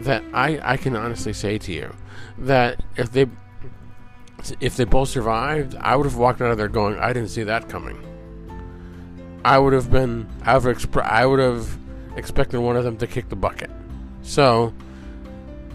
that 0.03 0.23
I, 0.33 0.61
I 0.63 0.77
can 0.77 0.97
honestly 0.97 1.33
say 1.33 1.59
to 1.59 1.73
you 1.73 1.95
that 2.39 2.83
if 2.97 3.13
they 3.13 3.27
if 4.61 4.77
they 4.77 4.85
both 4.85 5.09
survived, 5.09 5.75
I 5.81 5.97
would 5.97 6.05
have 6.05 6.17
walked 6.17 6.41
out 6.41 6.51
of 6.51 6.59
there 6.59 6.69
going, 6.69 6.99
I 6.99 7.13
didn't 7.13 7.31
see 7.31 7.43
that 7.45 7.69
coming. 7.69 8.01
I 9.45 9.59
would 9.59 9.73
have 9.73 9.91
been, 9.91 10.29
I 10.43 10.57
would 10.59 10.77
have, 10.77 10.97
I 10.99 11.27
would 11.27 11.39
have 11.39 11.79
expected 12.17 12.59
one 12.59 12.77
of 12.77 12.85
them 12.85 12.97
to 12.99 13.07
kick 13.07 13.29
the 13.29 13.37
bucket. 13.37 13.71
So, 14.23 14.75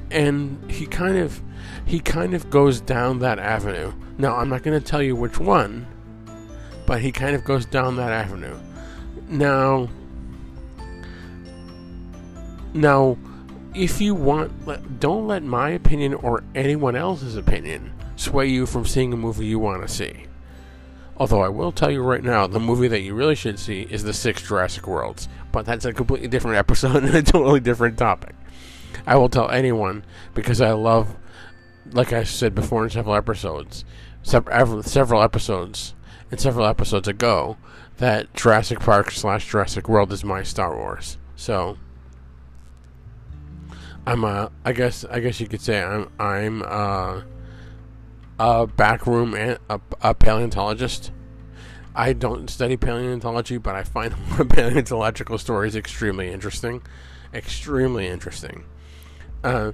and 0.09 0.69
he 0.69 0.85
kind 0.85 1.17
of, 1.17 1.41
he 1.85 1.99
kind 1.99 2.33
of 2.33 2.49
goes 2.49 2.81
down 2.81 3.19
that 3.19 3.39
avenue. 3.39 3.93
Now, 4.17 4.35
I'm 4.35 4.49
not 4.49 4.63
going 4.63 4.79
to 4.79 4.85
tell 4.85 5.01
you 5.01 5.15
which 5.15 5.39
one, 5.39 5.87
but 6.85 7.01
he 7.01 7.11
kind 7.11 7.35
of 7.35 7.43
goes 7.43 7.65
down 7.65 7.95
that 7.95 8.11
avenue. 8.11 8.57
Now, 9.29 9.89
now, 12.73 13.17
if 13.73 14.01
you 14.01 14.15
want, 14.15 14.99
don't 14.99 15.27
let 15.27 15.43
my 15.43 15.69
opinion 15.69 16.13
or 16.15 16.43
anyone 16.55 16.95
else's 16.95 17.37
opinion 17.37 17.93
sway 18.15 18.47
you 18.47 18.65
from 18.65 18.85
seeing 18.85 19.13
a 19.13 19.17
movie 19.17 19.45
you 19.45 19.59
want 19.59 19.81
to 19.81 19.87
see. 19.87 20.25
Although 21.17 21.41
I 21.41 21.49
will 21.49 21.71
tell 21.71 21.91
you 21.91 22.01
right 22.01 22.23
now, 22.23 22.47
the 22.47 22.59
movie 22.59 22.87
that 22.87 23.01
you 23.01 23.13
really 23.13 23.35
should 23.35 23.59
see 23.59 23.83
is 23.89 24.03
the 24.03 24.13
six 24.13 24.41
Jurassic 24.41 24.87
Worlds, 24.87 25.29
but 25.51 25.65
that's 25.65 25.85
a 25.85 25.93
completely 25.93 26.27
different 26.27 26.57
episode 26.57 26.95
and 27.03 27.15
a 27.15 27.23
totally 27.23 27.59
different 27.59 27.97
topic. 27.97 28.35
I 29.05 29.15
will 29.15 29.29
tell 29.29 29.49
anyone 29.49 30.03
because 30.33 30.61
I 30.61 30.71
love, 30.71 31.15
like 31.91 32.13
I 32.13 32.23
said 32.23 32.53
before 32.53 32.83
in 32.83 32.89
several 32.89 33.15
episodes, 33.15 33.85
several, 34.23 35.21
episodes, 35.21 35.95
and 36.29 36.39
several 36.39 36.65
episodes 36.67 37.07
ago, 37.07 37.57
that 37.97 38.33
Jurassic 38.33 38.79
Park 38.79 39.11
slash 39.11 39.49
Jurassic 39.49 39.89
World 39.89 40.11
is 40.11 40.23
my 40.23 40.43
Star 40.43 40.75
Wars. 40.75 41.17
So 41.35 41.77
I'm 44.05 44.23
a, 44.23 44.51
I 44.65 44.73
guess, 44.73 45.05
I 45.05 45.19
guess 45.19 45.39
you 45.39 45.47
could 45.47 45.61
say 45.61 45.81
I'm, 45.81 46.09
I'm 46.19 46.63
uh, 46.63 47.21
a 48.39 48.67
backroom 48.67 49.35
and 49.35 49.59
a, 49.69 49.79
a 50.01 50.13
paleontologist. 50.13 51.11
I 51.95 52.13
don't 52.13 52.49
study 52.49 52.77
paleontology, 52.77 53.57
but 53.57 53.75
I 53.75 53.83
find 53.83 54.15
paleontological 54.49 55.37
stories 55.37 55.75
extremely 55.75 56.31
interesting, 56.31 56.81
extremely 57.33 58.07
interesting. 58.07 58.63
Uh, 59.43 59.73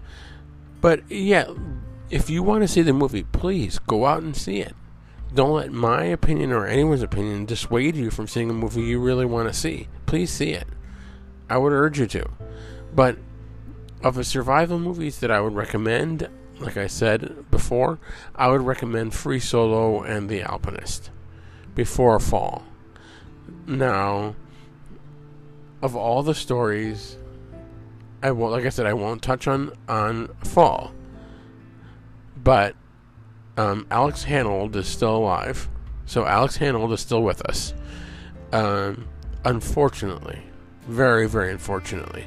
but 0.82 1.10
yeah, 1.12 1.46
if 2.10 2.30
you 2.30 2.42
want 2.42 2.64
to 2.64 2.68
see 2.68 2.82
the 2.82 2.94
movie, 2.94 3.24
please 3.24 3.80
go 3.80 4.06
out 4.06 4.24
and 4.24 4.36
see 4.36 4.60
it. 4.62 4.76
Don't 5.34 5.52
let 5.52 5.72
my 5.72 6.06
opinion 6.06 6.52
or 6.52 6.66
anyone's 6.66 7.04
opinion 7.04 7.46
dissuade 7.46 7.96
you 7.96 8.10
from 8.10 8.28
seeing 8.28 8.50
a 8.50 8.54
movie 8.54 8.82
you 8.82 9.00
really 9.00 9.26
want 9.26 9.48
to 9.50 9.54
see. 9.54 9.88
Please 10.06 10.32
see 10.32 10.52
it. 10.52 10.68
I 11.50 11.58
would 11.58 11.74
urge 11.74 12.00
you 12.00 12.08
to. 12.08 12.30
But 12.96 13.18
of 14.02 14.16
the 14.16 14.24
survival 14.24 14.80
movies 14.80 15.20
that 15.20 15.30
I 15.30 15.42
would 15.42 15.54
recommend, 15.54 16.30
like 16.60 16.78
I 16.78 16.88
said 16.88 17.52
before, 17.52 18.00
I 18.36 18.48
would 18.48 18.62
recommend 18.62 19.14
Free 19.14 19.40
Solo 19.40 20.02
and 20.02 20.30
The 20.30 20.42
Alpinist 20.42 21.12
before 21.78 22.20
Fall. 22.20 22.64
Now, 23.68 24.36
of 25.84 25.96
all 25.96 26.24
the 26.24 26.34
stories, 26.34 27.18
I 28.24 28.32
won't, 28.32 28.52
like 28.52 28.66
I 28.66 28.70
said, 28.70 28.88
I 28.88 28.94
won't 28.94 29.22
touch 29.22 29.48
on 29.48 29.72
on 29.88 30.28
Fall, 30.44 30.92
but 32.36 32.76
um, 33.58 33.86
Alex 33.92 34.26
Honnold 34.26 34.76
is 34.76 34.88
still 34.88 35.16
alive, 35.16 35.70
so 36.08 36.26
Alex 36.26 36.58
Honnold 36.58 36.92
is 36.94 37.00
still 37.00 37.22
with 37.22 37.42
us. 37.44 37.76
Um, 38.52 39.08
unfortunately, 39.46 40.42
very 40.88 41.30
very 41.30 41.52
unfortunately, 41.52 42.26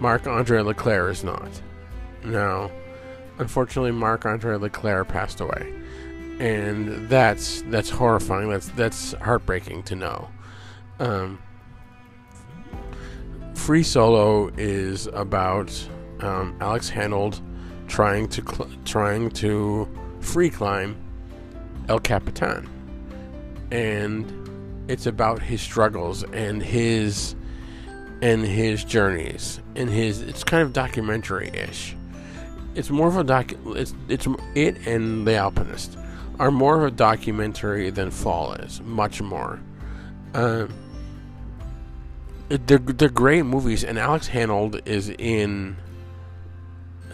Marc 0.00 0.26
Andre 0.26 0.62
Leclerc 0.62 1.12
is 1.12 1.22
not. 1.22 1.50
Now, 2.24 2.70
unfortunately, 3.38 3.92
Marc 3.92 4.24
Andre 4.24 4.56
Leclerc 4.56 5.08
passed 5.08 5.42
away, 5.42 5.79
and 6.40 7.06
that's 7.10 7.62
that's 7.68 7.90
horrifying. 7.90 8.48
That's 8.48 8.68
that's 8.70 9.12
heartbreaking 9.20 9.84
to 9.84 9.94
know. 9.94 10.28
Um, 10.98 11.38
Free 13.54 13.82
Solo 13.82 14.50
is 14.56 15.06
about 15.08 15.70
um, 16.20 16.56
Alex 16.60 16.90
Honnold 16.90 17.40
trying 17.88 18.26
to 18.28 18.42
cl- 18.42 18.70
trying 18.86 19.30
to 19.32 19.86
free 20.20 20.48
climb 20.48 20.96
El 21.90 22.00
Capitan, 22.00 22.66
and 23.70 24.32
it's 24.88 25.04
about 25.04 25.42
his 25.42 25.60
struggles 25.60 26.24
and 26.32 26.62
his 26.62 27.34
and 28.22 28.46
his 28.46 28.82
journeys 28.82 29.60
and 29.76 29.90
his. 29.90 30.22
It's 30.22 30.42
kind 30.42 30.62
of 30.62 30.72
documentary-ish. 30.72 31.96
It's 32.74 32.88
more 32.88 33.08
of 33.08 33.18
a 33.18 33.24
doc. 33.24 33.52
It's 33.66 33.94
it's 34.08 34.26
it 34.54 34.86
and 34.86 35.26
The 35.26 35.34
Alpinist 35.34 35.98
are 36.40 36.50
more 36.50 36.78
of 36.78 36.84
a 36.84 36.90
documentary 36.90 37.90
than 37.90 38.10
Fall 38.10 38.54
is. 38.54 38.80
Much 38.80 39.20
more. 39.20 39.60
Um, 40.32 40.72
they're 42.48 42.78
they're 42.78 43.10
great 43.10 43.42
movies, 43.44 43.84
and 43.84 43.98
Alex 43.98 44.30
Honnold 44.30 44.80
is 44.86 45.10
in 45.10 45.76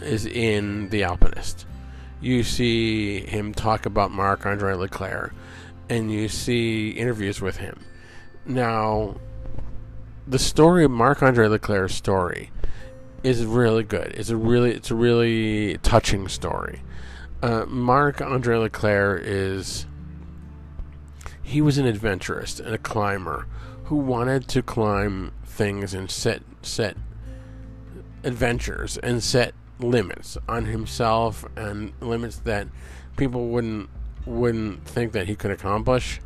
is 0.01 0.25
in 0.25 0.89
The 0.89 1.03
Alpinist. 1.03 1.65
You 2.21 2.43
see 2.43 3.19
him 3.19 3.53
talk 3.53 3.85
about 3.85 4.11
Marc 4.11 4.45
Andre 4.45 4.73
Leclerc, 4.75 5.33
and 5.89 6.09
you 6.09 6.29
see 6.29 6.91
interviews 6.91 7.41
with 7.41 7.57
him. 7.57 7.83
Now, 8.45 9.17
the 10.25 10.39
story 10.39 10.85
of 10.85 10.91
Marc 10.91 11.21
Andre 11.21 11.47
Leclerc's 11.47 11.95
story 11.95 12.49
is 13.23 13.45
really 13.45 13.83
good. 13.83 14.13
It's 14.15 14.29
a 14.29 14.37
really 14.37 14.71
it's 14.71 14.89
a 14.89 14.95
really 14.95 15.79
touching 15.79 16.29
story. 16.29 16.81
Uh, 17.41 17.65
Marc 17.67 18.19
Andre 18.19 18.57
Leclerc 18.57 19.21
is 19.23 19.85
he 21.43 21.61
was 21.61 21.77
an 21.77 21.85
adventurist 21.85 22.59
and 22.59 22.73
a 22.73 22.77
climber 22.79 23.45
who 23.85 23.95
wanted 23.95 24.47
to 24.49 24.61
climb 24.61 25.31
things 25.45 25.93
and 25.93 26.09
set 26.09 26.41
set 26.61 26.97
adventures 28.23 28.97
and 28.97 29.23
set 29.23 29.53
limits 29.79 30.37
on 30.49 30.65
himself 30.65 31.45
and 31.55 31.93
limits 32.01 32.37
that 32.39 32.67
people 33.15 33.49
wouldn't 33.49 33.89
wouldn't 34.25 34.83
think 34.85 35.13
that 35.13 35.27
he 35.27 35.35
could 35.35 35.51
accomplish. 35.51 36.19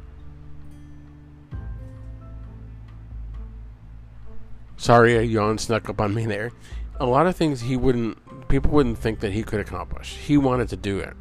Sorry, 4.77 5.15
a 5.15 5.21
yawn 5.21 5.59
snuck 5.59 5.89
up 5.89 6.01
on 6.01 6.13
me 6.15 6.25
there. 6.25 6.51
A 6.99 7.05
lot 7.05 7.27
of 7.27 7.35
things 7.35 7.61
he 7.61 7.77
wouldn't 7.77 8.17
people 8.51 8.69
wouldn't 8.69 8.97
think 8.97 9.21
that 9.21 9.31
he 9.31 9.43
could 9.43 9.61
accomplish. 9.61 10.17
He 10.17 10.37
wanted 10.37 10.67
to 10.69 10.75
do 10.75 10.99
it. 10.99 11.15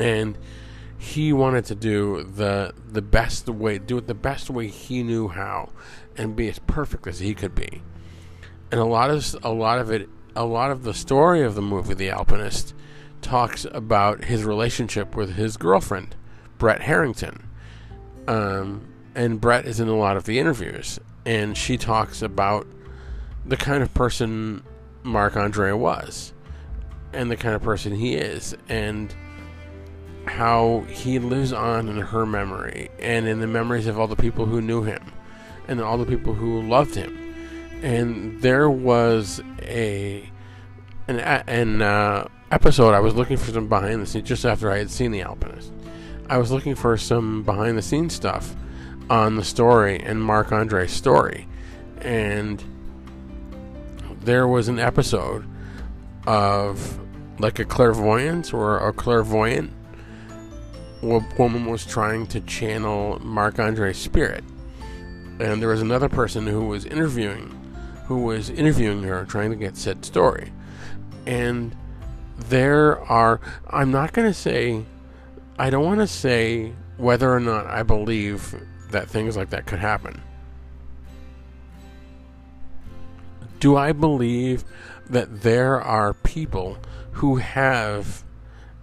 And 0.00 0.38
he 0.96 1.32
wanted 1.32 1.66
to 1.66 1.74
do 1.74 2.24
the 2.24 2.74
the 2.86 3.02
best 3.02 3.48
way 3.48 3.78
do 3.78 3.98
it 3.98 4.06
the 4.06 4.14
best 4.14 4.50
way 4.50 4.66
he 4.66 5.02
knew 5.02 5.28
how 5.28 5.70
and 6.16 6.36
be 6.36 6.48
as 6.48 6.58
perfect 6.60 7.06
as 7.06 7.20
he 7.20 7.34
could 7.34 7.54
be. 7.54 7.82
And 8.72 8.80
a 8.80 8.84
lot 8.84 9.10
of 9.10 9.36
a 9.42 9.50
lot 9.50 9.78
of 9.78 9.90
it 9.90 10.08
a 10.34 10.44
lot 10.44 10.70
of 10.70 10.84
the 10.84 10.94
story 10.94 11.42
of 11.42 11.54
the 11.54 11.62
movie 11.62 11.94
The 11.94 12.10
Alpinist 12.10 12.74
talks 13.20 13.66
about 13.66 14.24
his 14.24 14.42
relationship 14.44 15.14
with 15.14 15.34
his 15.34 15.58
girlfriend, 15.58 16.16
Brette 16.56 16.80
Harrington. 16.82 17.46
Um, 18.26 18.88
and 19.14 19.40
Brette 19.40 19.66
is 19.66 19.80
in 19.80 19.88
a 19.88 19.96
lot 19.96 20.16
of 20.16 20.24
the 20.24 20.38
interviews, 20.38 20.98
and 21.26 21.56
she 21.56 21.76
talks 21.76 22.22
about 22.22 22.66
the 23.44 23.56
kind 23.56 23.82
of 23.82 23.92
person 23.92 24.62
Marc 25.02 25.36
Andre 25.36 25.72
was, 25.72 26.32
and 27.12 27.30
the 27.30 27.36
kind 27.36 27.54
of 27.54 27.62
person 27.62 27.94
he 27.94 28.14
is, 28.14 28.56
and 28.68 29.14
how 30.26 30.84
he 30.88 31.18
lives 31.18 31.52
on 31.52 31.88
in 31.88 31.96
her 31.96 32.26
memory 32.26 32.90
and 33.00 33.26
in 33.26 33.40
the 33.40 33.46
memories 33.46 33.86
of 33.86 33.98
all 33.98 34.06
the 34.06 34.16
people 34.16 34.46
who 34.46 34.60
knew 34.60 34.82
him 34.82 35.12
and 35.66 35.80
all 35.80 35.98
the 35.98 36.06
people 36.06 36.34
who 36.34 36.62
loved 36.62 36.94
him. 36.94 37.16
And 37.82 38.40
there 38.42 38.70
was 38.70 39.40
a 39.62 40.30
an, 41.08 41.18
an 41.18 41.82
uh, 41.82 42.28
episode 42.50 42.92
I 42.92 43.00
was 43.00 43.14
looking 43.14 43.36
for 43.36 43.50
some 43.50 43.68
behind 43.68 44.02
the 44.02 44.06
scenes 44.06 44.28
just 44.28 44.44
after 44.44 44.70
I 44.70 44.78
had 44.78 44.90
seen 44.90 45.10
The 45.10 45.22
Alpinist. 45.22 45.72
I 46.28 46.38
was 46.38 46.50
looking 46.50 46.74
for 46.74 46.96
some 46.96 47.42
behind 47.42 47.76
the 47.76 47.82
scenes 47.82 48.14
stuff 48.14 48.54
on 49.08 49.36
the 49.36 49.44
story 49.44 49.98
and 50.00 50.22
Marc 50.22 50.52
Andre's 50.52 50.92
story. 50.92 51.48
And 52.00 52.62
there 54.20 54.46
was 54.46 54.68
an 54.68 54.78
episode 54.78 55.46
of 56.26 56.98
like 57.38 57.58
a 57.58 57.64
clairvoyance 57.64 58.52
or 58.52 58.86
a 58.86 58.92
clairvoyant 58.92 59.72
woman 61.02 61.66
was 61.66 61.86
trying 61.86 62.26
to 62.26 62.40
channel 62.42 63.18
Marc 63.22 63.58
Andre's 63.58 63.96
spirit, 63.96 64.44
and 65.38 65.62
there 65.62 65.70
was 65.70 65.80
another 65.80 66.08
person 66.08 66.46
who 66.46 66.66
was 66.66 66.84
interviewing, 66.84 67.48
who 68.06 68.18
was 68.22 68.50
interviewing 68.50 69.02
her, 69.04 69.24
trying 69.24 69.50
to 69.50 69.56
get 69.56 69.76
said 69.76 70.04
story, 70.04 70.52
and 71.26 71.74
there 72.36 73.00
are. 73.04 73.40
I'm 73.68 73.90
not 73.90 74.12
going 74.12 74.28
to 74.28 74.34
say. 74.34 74.84
I 75.58 75.68
don't 75.68 75.84
want 75.84 76.00
to 76.00 76.06
say 76.06 76.72
whether 76.96 77.30
or 77.30 77.40
not 77.40 77.66
I 77.66 77.82
believe 77.82 78.54
that 78.90 79.08
things 79.08 79.36
like 79.36 79.50
that 79.50 79.66
could 79.66 79.78
happen. 79.78 80.20
Do 83.60 83.76
I 83.76 83.92
believe 83.92 84.64
that 85.08 85.42
there 85.42 85.80
are 85.80 86.14
people 86.14 86.78
who 87.12 87.36
have 87.36 88.24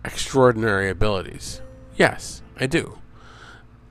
extraordinary 0.06 0.90
abilities? 0.90 1.62
Yes, 1.96 2.44
I 2.58 2.68
do. 2.68 3.00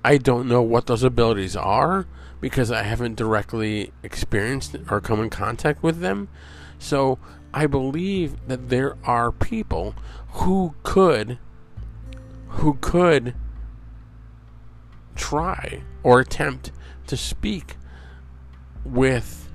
I 0.04 0.16
don't 0.18 0.46
know 0.46 0.62
what 0.62 0.86
those 0.86 1.02
abilities 1.02 1.56
are 1.56 2.06
because 2.40 2.70
I 2.70 2.84
haven't 2.84 3.16
directly 3.16 3.92
experienced 4.04 4.76
or 4.88 5.00
come 5.00 5.20
in 5.20 5.28
contact 5.28 5.82
with 5.82 5.98
them. 5.98 6.28
So 6.78 7.18
I 7.52 7.66
believe 7.66 8.36
that 8.46 8.68
there 8.68 8.96
are 9.02 9.32
people 9.32 9.96
who 10.28 10.76
could 10.84 11.38
who 12.50 12.74
could 12.80 13.34
try 15.16 15.82
or 16.04 16.20
attempt 16.20 16.70
to 17.08 17.16
speak 17.16 17.76
with 18.84 19.45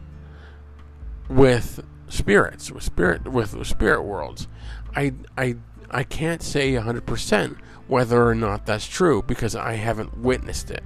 with 1.31 1.83
spirits, 2.09 2.71
with 2.71 2.83
spirit 2.83 3.27
with 3.27 3.65
spirit 3.65 4.03
worlds. 4.03 4.47
I 4.95 5.13
I 5.37 5.55
I 5.89 6.03
can't 6.03 6.41
say 6.41 6.73
100% 6.73 7.57
whether 7.87 8.25
or 8.25 8.35
not 8.35 8.65
that's 8.65 8.87
true 8.87 9.21
because 9.21 9.55
I 9.55 9.73
haven't 9.73 10.17
witnessed 10.17 10.71
it. 10.71 10.83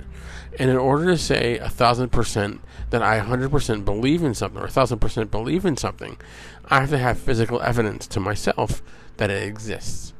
And 0.57 0.69
in 0.71 0.77
order 0.77 1.05
to 1.05 1.17
say 1.17 1.57
a 1.59 1.69
thousand 1.69 2.11
percent 2.11 2.61
that 2.89 3.03
I 3.03 3.19
100% 3.19 3.85
believe 3.85 4.23
in 4.23 4.33
something 4.33 4.61
or 4.61 4.65
a 4.65 4.71
thousand 4.71 4.99
percent 4.99 5.29
believe 5.29 5.65
in 5.65 5.77
something, 5.77 6.17
I 6.65 6.79
have 6.79 6.89
to 6.89 6.97
have 6.97 7.19
physical 7.19 7.61
evidence 7.61 8.07
to 8.07 8.19
myself 8.19 8.81
that 9.17 9.29
it 9.29 9.43
exists. 9.43 10.13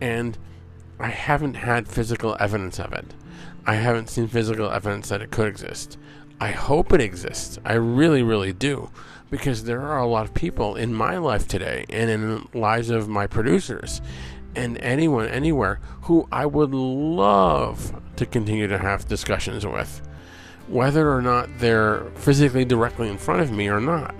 And 0.00 0.38
I 1.00 1.08
haven't 1.08 1.54
had 1.54 1.88
physical 1.88 2.36
evidence 2.38 2.78
of 2.78 2.92
it. 2.92 3.14
I 3.66 3.74
haven't 3.74 4.08
seen 4.08 4.28
physical 4.28 4.70
evidence 4.70 5.08
that 5.08 5.22
it 5.22 5.30
could 5.30 5.48
exist. 5.48 5.98
I 6.40 6.50
hope 6.50 6.92
it 6.92 7.00
exists. 7.00 7.58
I 7.64 7.74
really, 7.74 8.22
really 8.22 8.52
do. 8.52 8.90
Because 9.32 9.64
there 9.64 9.80
are 9.80 9.98
a 9.98 10.06
lot 10.06 10.26
of 10.26 10.34
people 10.34 10.76
in 10.76 10.92
my 10.92 11.16
life 11.16 11.48
today 11.48 11.86
and 11.88 12.10
in 12.10 12.28
the 12.28 12.58
lives 12.58 12.90
of 12.90 13.08
my 13.08 13.26
producers 13.26 14.02
and 14.54 14.76
anyone, 14.76 15.26
anywhere, 15.26 15.80
who 16.02 16.28
I 16.30 16.44
would 16.44 16.74
love 16.74 17.98
to 18.16 18.26
continue 18.26 18.66
to 18.66 18.76
have 18.76 19.08
discussions 19.08 19.66
with. 19.66 20.02
Whether 20.68 21.10
or 21.10 21.22
not 21.22 21.48
they're 21.60 22.04
physically 22.14 22.66
directly 22.66 23.08
in 23.08 23.16
front 23.16 23.40
of 23.40 23.50
me 23.50 23.68
or 23.68 23.80
not. 23.80 24.14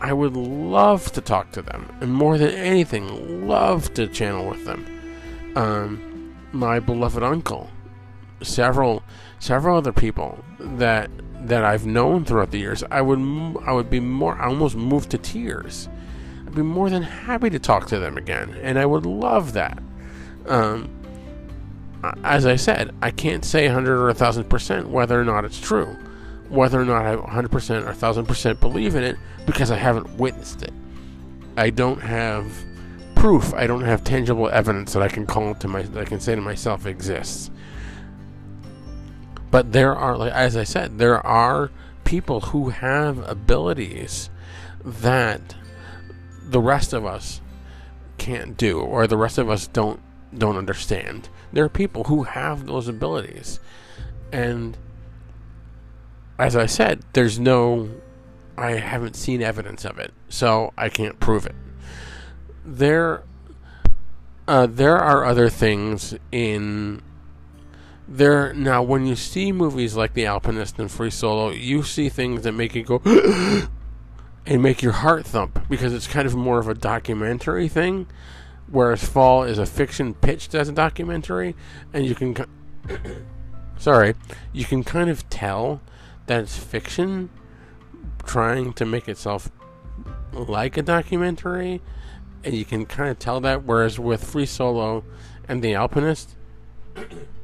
I 0.00 0.12
would 0.12 0.36
love 0.36 1.12
to 1.12 1.20
talk 1.20 1.52
to 1.52 1.62
them. 1.62 1.88
And 2.00 2.12
more 2.12 2.36
than 2.36 2.50
anything, 2.50 3.46
love 3.46 3.94
to 3.94 4.08
channel 4.08 4.48
with 4.48 4.64
them. 4.64 4.84
Um, 5.54 6.34
my 6.50 6.80
beloved 6.80 7.22
uncle, 7.22 7.70
several 8.42 9.04
several 9.38 9.76
other 9.76 9.92
people 9.92 10.42
that 10.58 11.08
that 11.46 11.64
I've 11.64 11.86
known 11.86 12.24
throughout 12.24 12.50
the 12.50 12.58
years, 12.58 12.82
I 12.90 13.00
would 13.02 13.18
I 13.66 13.72
would 13.72 13.90
be 13.90 14.00
more 14.00 14.34
I 14.40 14.46
almost 14.46 14.76
moved 14.76 15.10
to 15.10 15.18
tears. 15.18 15.88
I'd 16.46 16.54
be 16.54 16.62
more 16.62 16.90
than 16.90 17.02
happy 17.02 17.50
to 17.50 17.58
talk 17.58 17.86
to 17.88 17.98
them 17.98 18.16
again, 18.16 18.56
and 18.62 18.78
I 18.78 18.86
would 18.86 19.06
love 19.06 19.52
that. 19.52 19.78
Um, 20.46 20.90
as 22.24 22.46
I 22.46 22.56
said, 22.56 22.94
I 23.02 23.10
can't 23.10 23.44
say 23.44 23.66
100 23.66 23.98
or 23.98 24.12
1000% 24.12 24.86
whether 24.86 25.20
or 25.20 25.24
not 25.24 25.44
it's 25.44 25.60
true, 25.60 25.96
whether 26.48 26.80
or 26.80 26.84
not 26.84 27.04
I 27.04 27.16
100% 27.16 27.86
or 27.86 27.92
1000% 27.92 28.60
believe 28.60 28.94
in 28.94 29.04
it 29.04 29.16
because 29.46 29.70
I 29.70 29.76
haven't 29.76 30.08
witnessed 30.16 30.62
it. 30.62 30.72
I 31.56 31.70
don't 31.70 32.00
have 32.00 32.50
proof. 33.14 33.52
I 33.52 33.66
don't 33.66 33.82
have 33.82 34.02
tangible 34.02 34.48
evidence 34.48 34.94
that 34.94 35.02
I 35.02 35.08
can 35.08 35.26
call 35.26 35.54
to 35.54 35.68
my 35.68 35.82
that 35.82 36.00
I 36.00 36.04
can 36.04 36.20
say 36.20 36.34
to 36.34 36.40
myself 36.40 36.86
exists. 36.86 37.50
But 39.50 39.72
there 39.72 39.94
are, 39.94 40.16
like 40.16 40.32
as 40.32 40.56
I 40.56 40.64
said, 40.64 40.98
there 40.98 41.24
are 41.26 41.70
people 42.04 42.40
who 42.40 42.70
have 42.70 43.18
abilities 43.28 44.30
that 44.84 45.54
the 46.44 46.60
rest 46.60 46.92
of 46.92 47.04
us 47.04 47.40
can't 48.18 48.56
do, 48.56 48.80
or 48.80 49.06
the 49.06 49.16
rest 49.16 49.38
of 49.38 49.50
us 49.50 49.66
don't 49.66 50.00
don't 50.36 50.56
understand. 50.56 51.28
There 51.52 51.64
are 51.64 51.68
people 51.70 52.04
who 52.04 52.22
have 52.24 52.66
those 52.66 52.86
abilities, 52.86 53.58
and 54.32 54.76
as 56.38 56.56
I 56.56 56.66
said, 56.66 57.02
there's 57.12 57.38
no, 57.38 57.90
I 58.56 58.72
haven't 58.72 59.14
seen 59.14 59.42
evidence 59.42 59.84
of 59.84 59.98
it, 59.98 60.12
so 60.30 60.72
I 60.76 60.88
can't 60.88 61.20
prove 61.20 61.44
it. 61.44 61.54
There, 62.64 63.24
uh, 64.48 64.66
there 64.66 64.96
are 64.96 65.26
other 65.26 65.50
things 65.50 66.14
in 66.32 67.02
there 68.10 68.52
now 68.52 68.82
when 68.82 69.06
you 69.06 69.14
see 69.14 69.52
movies 69.52 69.94
like 69.94 70.14
The 70.14 70.26
Alpinist 70.26 70.78
and 70.80 70.90
Free 70.90 71.10
Solo, 71.10 71.50
you 71.50 71.84
see 71.84 72.08
things 72.08 72.42
that 72.42 72.52
make 72.52 72.74
you 72.74 72.82
go 72.82 73.00
and 74.46 74.62
make 74.62 74.82
your 74.82 74.92
heart 74.92 75.24
thump 75.24 75.68
because 75.68 75.94
it's 75.94 76.08
kind 76.08 76.26
of 76.26 76.34
more 76.34 76.58
of 76.58 76.66
a 76.66 76.74
documentary 76.74 77.68
thing, 77.68 78.08
whereas 78.66 79.08
Fall 79.08 79.44
is 79.44 79.58
a 79.58 79.66
fiction 79.66 80.14
pitched 80.14 80.56
as 80.56 80.68
a 80.68 80.72
documentary, 80.72 81.54
and 81.92 82.04
you 82.04 82.16
can, 82.16 82.36
sorry, 83.78 84.14
you 84.52 84.64
can 84.64 84.82
kind 84.82 85.08
of 85.08 85.30
tell 85.30 85.80
that 86.26 86.42
it's 86.42 86.58
fiction 86.58 87.30
trying 88.24 88.72
to 88.72 88.84
make 88.84 89.08
itself 89.08 89.50
like 90.32 90.76
a 90.76 90.82
documentary, 90.82 91.80
and 92.42 92.54
you 92.54 92.64
can 92.64 92.86
kind 92.86 93.08
of 93.08 93.20
tell 93.20 93.40
that. 93.40 93.64
Whereas 93.64 94.00
with 94.00 94.24
Free 94.24 94.46
Solo 94.46 95.04
and 95.48 95.62
The 95.62 95.74
Alpinist, 95.74 96.34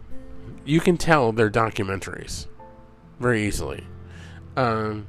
you 0.67 0.81
can 0.81 0.97
tell 0.97 1.33
they're 1.33 1.51
documentaries 1.51 2.47
very 3.19 3.47
easily. 3.47 3.87
Um, 4.57 5.07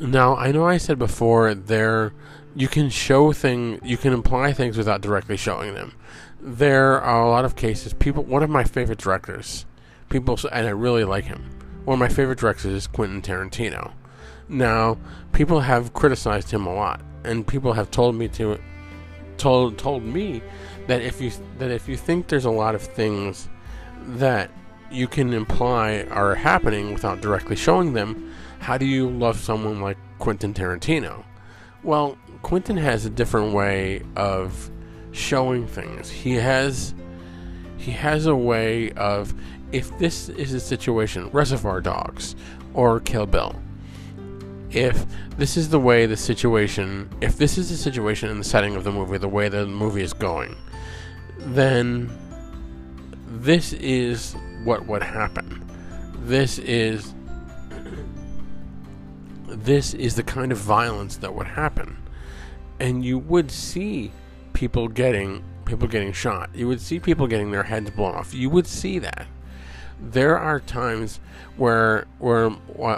now 0.00 0.36
I 0.36 0.52
know 0.52 0.66
I 0.66 0.76
said 0.76 0.98
before 0.98 1.54
there 1.54 2.12
you 2.54 2.68
can 2.68 2.90
show 2.90 3.32
thing 3.32 3.80
you 3.82 3.96
can 3.96 4.12
imply 4.12 4.52
things 4.52 4.76
without 4.76 5.00
directly 5.00 5.36
showing 5.36 5.74
them. 5.74 5.94
There 6.40 7.00
are 7.00 7.22
a 7.22 7.30
lot 7.30 7.44
of 7.44 7.56
cases. 7.56 7.92
People, 7.92 8.24
one 8.24 8.42
of 8.42 8.50
my 8.50 8.64
favorite 8.64 8.98
directors, 8.98 9.66
people, 10.08 10.38
and 10.50 10.66
I 10.66 10.70
really 10.70 11.04
like 11.04 11.24
him. 11.24 11.50
One 11.84 11.94
of 11.94 11.98
my 12.00 12.08
favorite 12.08 12.38
directors 12.38 12.72
is 12.72 12.86
Quentin 12.86 13.22
Tarantino. 13.22 13.92
Now, 14.48 14.98
people 15.32 15.60
have 15.60 15.92
criticized 15.92 16.50
him 16.50 16.66
a 16.66 16.74
lot, 16.74 17.02
and 17.24 17.46
people 17.46 17.74
have 17.74 17.90
told 17.90 18.14
me 18.14 18.28
to 18.28 18.58
told 19.36 19.78
told 19.78 20.02
me 20.02 20.42
that 20.86 21.00
if 21.00 21.20
you 21.20 21.30
that 21.58 21.70
if 21.70 21.88
you 21.88 21.96
think 21.96 22.28
there's 22.28 22.44
a 22.44 22.50
lot 22.50 22.74
of 22.74 22.82
things 22.82 23.48
that 24.06 24.50
you 24.90 25.06
can 25.06 25.32
imply 25.32 26.06
are 26.10 26.34
happening 26.34 26.92
without 26.92 27.20
directly 27.20 27.56
showing 27.56 27.92
them, 27.92 28.32
how 28.58 28.76
do 28.76 28.84
you 28.84 29.08
love 29.08 29.38
someone 29.38 29.80
like 29.80 29.96
Quentin 30.18 30.52
Tarantino? 30.52 31.24
Well, 31.82 32.18
Quentin 32.42 32.76
has 32.76 33.06
a 33.06 33.10
different 33.10 33.54
way 33.54 34.02
of 34.16 34.70
showing 35.12 35.66
things. 35.66 36.10
He 36.10 36.34
has 36.34 36.94
he 37.76 37.92
has 37.92 38.26
a 38.26 38.34
way 38.34 38.92
of 38.92 39.32
if 39.72 39.96
this 39.98 40.28
is 40.28 40.52
a 40.52 40.60
situation, 40.60 41.30
Reservoir 41.30 41.80
Dogs 41.80 42.36
or 42.74 43.00
Kill 43.00 43.26
Bill. 43.26 43.54
If 44.70 45.06
this 45.36 45.56
is 45.56 45.70
the 45.70 45.80
way 45.80 46.06
the 46.06 46.16
situation, 46.16 47.08
if 47.20 47.38
this 47.38 47.58
is 47.58 47.70
the 47.70 47.76
situation 47.76 48.30
in 48.30 48.38
the 48.38 48.44
setting 48.44 48.76
of 48.76 48.84
the 48.84 48.92
movie, 48.92 49.18
the 49.18 49.28
way 49.28 49.48
the 49.48 49.66
movie 49.66 50.02
is 50.02 50.12
going, 50.12 50.56
then 51.38 52.10
this 53.30 53.72
is 53.74 54.34
what 54.64 54.86
would 54.86 55.02
happen. 55.02 55.64
This 56.24 56.58
is 56.58 57.14
this 59.46 59.94
is 59.94 60.16
the 60.16 60.22
kind 60.22 60.52
of 60.52 60.58
violence 60.58 61.16
that 61.18 61.34
would 61.34 61.46
happen. 61.46 61.96
And 62.78 63.04
you 63.04 63.18
would 63.18 63.50
see 63.50 64.10
people 64.52 64.88
getting 64.88 65.44
people 65.64 65.86
getting 65.86 66.12
shot. 66.12 66.50
You 66.54 66.66
would 66.66 66.80
see 66.80 66.98
people 66.98 67.26
getting 67.28 67.52
their 67.52 67.62
heads 67.62 67.90
blown 67.90 68.14
off. 68.14 68.34
You 68.34 68.50
would 68.50 68.66
see 68.66 68.98
that. 68.98 69.26
There 70.00 70.36
are 70.36 70.58
times 70.58 71.20
where 71.56 72.06
where 72.18 72.50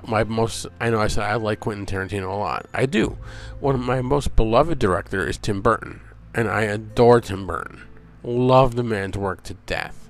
my 0.07 0.25
most 0.25 0.67
I 0.81 0.89
know 0.89 1.01
I 1.01 1.09
said 1.09 1.25
I 1.25 1.35
like 1.35 1.61
Quentin 1.61 1.85
Tarantino 1.85 2.33
a 2.33 2.37
lot. 2.37 2.67
I 2.73 2.87
do. 2.87 3.19
One 3.61 3.75
of 3.75 3.83
my 3.83 4.01
most 4.01 4.35
beloved 4.35 4.79
director 4.79 5.29
is 5.29 5.37
Tim 5.37 5.61
Burton, 5.61 6.01
and 6.35 6.49
I 6.49 6.63
adore 6.63 7.21
Tim 7.21 7.47
Burton. 7.47 7.83
Love 8.23 8.77
the 8.77 8.85
man's 8.85 9.19
work 9.19 9.43
to 9.45 9.55
death. 9.67 10.02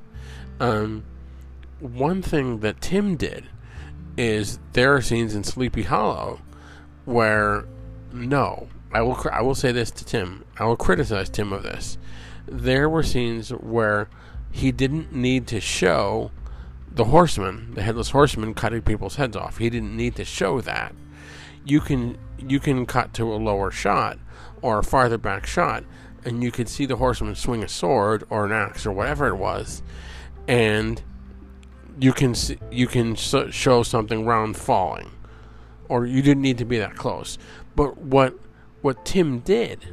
Um, 0.60 1.04
one 1.80 2.22
thing 2.22 2.60
that 2.60 2.80
Tim 2.80 3.16
did 3.16 3.46
is 4.16 4.58
there 4.72 4.94
are 4.94 5.02
scenes 5.02 5.34
in 5.34 5.44
Sleepy 5.44 5.82
Hollow 5.82 6.40
where 7.04 7.64
no, 8.12 8.68
I 8.92 9.02
will 9.02 9.18
I 9.32 9.42
will 9.42 9.54
say 9.54 9.72
this 9.72 9.90
to 9.92 10.04
Tim. 10.04 10.44
I 10.58 10.64
will 10.64 10.76
criticize 10.76 11.28
Tim 11.28 11.52
of 11.52 11.62
this. 11.62 11.98
There 12.46 12.88
were 12.88 13.02
scenes 13.02 13.50
where 13.50 14.08
he 14.50 14.70
didn't 14.70 15.12
need 15.12 15.46
to 15.48 15.60
show 15.60 16.30
the 16.90 17.04
horseman, 17.04 17.72
the 17.74 17.82
headless 17.82 18.10
horseman, 18.10 18.54
cutting 18.54 18.82
people's 18.82 19.16
heads 19.16 19.36
off. 19.36 19.58
He 19.58 19.70
didn't 19.70 19.96
need 19.96 20.14
to 20.16 20.24
show 20.24 20.60
that. 20.60 20.94
You 21.64 21.80
can 21.80 22.18
you 22.38 22.60
can 22.60 22.86
cut 22.86 23.14
to 23.14 23.32
a 23.32 23.36
lower 23.36 23.70
shot 23.70 24.18
or 24.60 24.78
a 24.78 24.84
farther 24.84 25.18
back 25.18 25.46
shot, 25.46 25.84
and 26.24 26.42
you 26.42 26.50
can 26.50 26.66
see 26.66 26.86
the 26.86 26.96
horseman 26.96 27.34
swing 27.34 27.62
a 27.62 27.68
sword 27.68 28.24
or 28.28 28.44
an 28.44 28.52
axe 28.52 28.84
or 28.84 28.92
whatever 28.92 29.28
it 29.28 29.36
was, 29.36 29.82
and 30.48 31.02
you 31.98 32.12
can 32.12 32.34
see, 32.34 32.58
you 32.70 32.86
can 32.86 33.14
show 33.14 33.82
something 33.82 34.24
round 34.24 34.56
falling, 34.56 35.10
or 35.88 36.06
you 36.06 36.22
didn't 36.22 36.42
need 36.42 36.58
to 36.58 36.64
be 36.64 36.78
that 36.78 36.96
close. 36.96 37.38
But 37.76 37.98
what 37.98 38.38
what 38.80 39.04
Tim 39.04 39.40
did, 39.40 39.86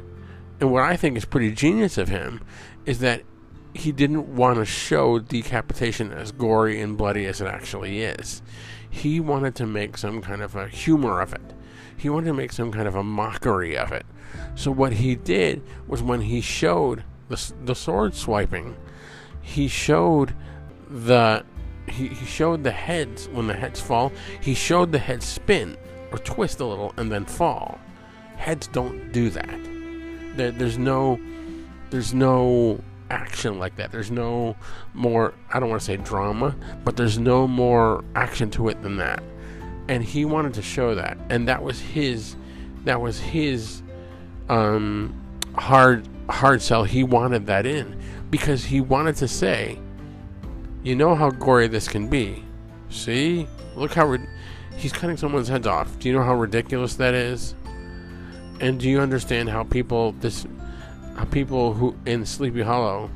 and 0.60 0.72
what 0.72 0.82
I 0.82 0.96
think 0.96 1.16
is 1.16 1.24
pretty 1.24 1.52
genius 1.52 1.98
of 1.98 2.08
him, 2.08 2.42
is 2.84 2.98
that 3.00 3.22
he 3.74 3.92
didn't 3.92 4.34
want 4.34 4.58
to 4.58 4.64
show 4.64 5.18
decapitation 5.18 6.12
as 6.12 6.32
gory 6.32 6.80
and 6.80 6.96
bloody 6.96 7.24
as 7.26 7.40
it 7.40 7.46
actually 7.46 8.02
is. 8.02 8.42
He 8.88 9.20
wanted 9.20 9.54
to 9.56 9.66
make 9.66 9.96
some 9.96 10.20
kind 10.20 10.42
of 10.42 10.56
a 10.56 10.66
humor 10.66 11.20
of 11.20 11.32
it. 11.32 11.54
He 11.96 12.08
wanted 12.08 12.26
to 12.26 12.34
make 12.34 12.52
some 12.52 12.72
kind 12.72 12.88
of 12.88 12.96
a 12.96 13.04
mockery 13.04 13.76
of 13.76 13.92
it. 13.92 14.04
So 14.56 14.72
what 14.72 14.94
he 14.94 15.14
did 15.14 15.62
was 15.86 16.02
when 16.02 16.22
he 16.22 16.40
showed 16.40 17.04
the, 17.28 17.52
the 17.64 17.74
sword 17.74 18.14
swiping, 18.14 18.76
he 19.42 19.68
showed 19.68 20.34
the 20.88 21.44
he, 21.88 22.08
he 22.08 22.26
showed 22.26 22.62
the 22.62 22.70
heads 22.70 23.28
when 23.28 23.46
the 23.46 23.54
heads 23.54 23.80
fall. 23.80 24.12
He 24.40 24.54
showed 24.54 24.92
the 24.92 24.98
heads 24.98 25.26
spin 25.26 25.76
or 26.12 26.18
twist 26.18 26.60
a 26.60 26.64
little 26.64 26.92
and 26.96 27.10
then 27.10 27.24
fall. 27.24 27.78
Heads 28.36 28.68
don't 28.68 29.12
do 29.12 29.30
that. 29.30 29.58
There, 30.36 30.50
there's 30.50 30.78
no 30.78 31.18
there's 31.90 32.14
no 32.14 32.80
action 33.10 33.58
like 33.58 33.76
that. 33.76 33.90
There's 33.90 34.10
no 34.10 34.56
more 34.94 35.34
I 35.52 35.60
don't 35.60 35.68
want 35.68 35.80
to 35.80 35.86
say 35.86 35.96
drama, 35.96 36.54
but 36.84 36.96
there's 36.96 37.18
no 37.18 37.46
more 37.48 38.04
action 38.14 38.50
to 38.52 38.68
it 38.68 38.82
than 38.82 38.96
that. 38.98 39.22
And 39.88 40.04
he 40.04 40.24
wanted 40.24 40.54
to 40.54 40.62
show 40.62 40.94
that. 40.94 41.18
And 41.28 41.48
that 41.48 41.62
was 41.62 41.80
his 41.80 42.36
that 42.84 43.00
was 43.00 43.18
his 43.18 43.82
um 44.48 45.14
hard 45.56 46.06
hard 46.30 46.62
sell. 46.62 46.84
He 46.84 47.02
wanted 47.02 47.46
that 47.46 47.66
in 47.66 48.00
because 48.30 48.64
he 48.64 48.80
wanted 48.80 49.16
to 49.16 49.28
say, 49.28 49.78
you 50.82 50.96
know 50.96 51.14
how 51.14 51.30
gory 51.30 51.68
this 51.68 51.88
can 51.88 52.08
be. 52.08 52.44
See? 52.88 53.46
Look 53.76 53.92
how 53.94 54.06
rid- 54.06 54.28
he's 54.76 54.92
cutting 54.92 55.16
someone's 55.16 55.48
heads 55.48 55.66
off. 55.66 55.98
Do 55.98 56.08
you 56.08 56.14
know 56.14 56.22
how 56.22 56.34
ridiculous 56.34 56.94
that 56.96 57.14
is? 57.14 57.54
And 58.60 58.78
do 58.78 58.88
you 58.88 59.00
understand 59.00 59.48
how 59.48 59.64
people 59.64 60.12
this 60.20 60.46
how 61.16 61.24
people 61.24 61.74
who 61.74 61.96
in 62.06 62.24
Sleepy 62.24 62.62
Hollow 62.62 63.10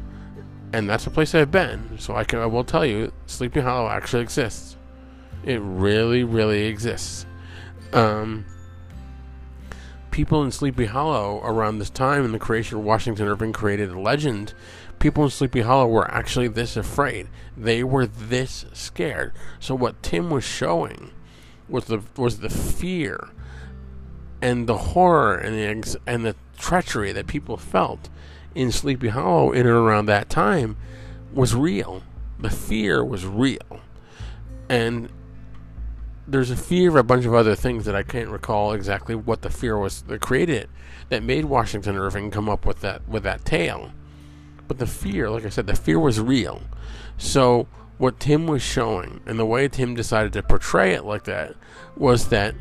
and 0.73 0.89
that's 0.91 1.07
a 1.07 1.11
place 1.11 1.35
I've 1.35 1.53
been, 1.53 1.99
so 1.99 2.17
I 2.17 2.25
can 2.25 2.39
I 2.41 2.47
will 2.47 2.65
tell 2.65 2.85
you 2.85 3.13
Sleepy 3.27 3.61
Hollow 3.61 3.89
actually 3.89 4.23
exists. 4.23 4.77
It 5.45 5.61
really 5.63 6.25
really 6.25 6.65
exists. 6.65 7.27
Um 7.93 8.45
people 10.15 10.45
in 10.45 10.53
Sleepy 10.53 10.85
Hollow 10.85 11.41
around 11.43 11.81
this 11.81 11.91
time 11.91 12.25
in 12.25 12.31
the 12.31 12.39
creation 12.39 12.79
of 12.79 12.85
Washington 12.85 13.27
Irving 13.27 13.53
created 13.53 13.91
a 13.91 13.99
legend. 13.99 14.55
People 15.01 15.25
in 15.25 15.31
Sleepy 15.31 15.63
Hollow 15.63 15.89
were 15.89 16.09
actually 16.09 16.47
this 16.47 16.77
afraid. 16.77 17.27
They 17.57 17.83
were 17.83 18.07
this 18.07 18.65
scared. 18.73 19.33
So 19.59 19.75
what 19.75 20.01
Tim 20.05 20.31
was 20.31 20.45
showing 20.45 21.11
was 21.69 21.87
the 21.87 22.01
was 22.17 22.39
the 22.39 22.49
fear 22.49 23.31
and 24.41 24.69
the 24.69 24.79
horror 24.79 25.37
and 25.37 25.83
the 25.83 25.99
and 26.07 26.25
the 26.25 26.37
treachery 26.57 27.11
that 27.11 27.27
people 27.27 27.57
felt 27.57 28.09
in 28.55 28.71
Sleepy 28.71 29.09
Hollow 29.09 29.51
in 29.51 29.67
and 29.67 29.77
around 29.77 30.07
that 30.07 30.31
time 30.31 30.77
was 31.33 31.57
real. 31.57 32.05
The 32.39 32.51
fear 32.51 33.05
was 33.05 33.27
real. 33.27 33.81
And 34.69 35.09
there's 36.27 36.51
a 36.51 36.57
fear 36.57 36.89
of 36.89 36.97
a 36.97 37.03
bunch 37.03 37.27
of 37.27 37.35
other 37.35 37.55
things 37.55 37.85
that 37.85 37.95
I 37.95 38.03
can't 38.03 38.31
recall 38.31 38.73
exactly 38.73 39.15
what 39.15 39.43
the 39.43 39.51
fear 39.51 39.79
was 39.79 40.03
that 40.03 40.21
created 40.21 40.69
that 41.11 41.23
made 41.23 41.45
Washington 41.45 41.97
Irving 41.97 42.31
come 42.31 42.49
up 42.49 42.65
with 42.65 42.81
that 42.81 43.07
with 43.09 43.23
that 43.25 43.45
tale. 43.45 43.93
But 44.67 44.79
the 44.79 44.87
fear, 44.87 45.29
like 45.31 45.45
I 45.45 45.51
said, 45.51 45.67
the 45.67 45.77
fear 45.77 45.99
was 45.99 46.19
real. 46.19 46.63
So 47.19 47.69
what 47.99 48.19
Tim 48.19 48.47
was 48.47 48.63
showing 48.63 49.21
and 49.27 49.39
the 49.39 49.47
way 49.47 49.69
Tim 49.69 49.95
decided 49.95 50.33
to 50.33 50.43
portray 50.43 50.95
it 50.95 51.05
like 51.05 51.25
that 51.25 51.55
was 51.97 52.29
that 52.29 52.55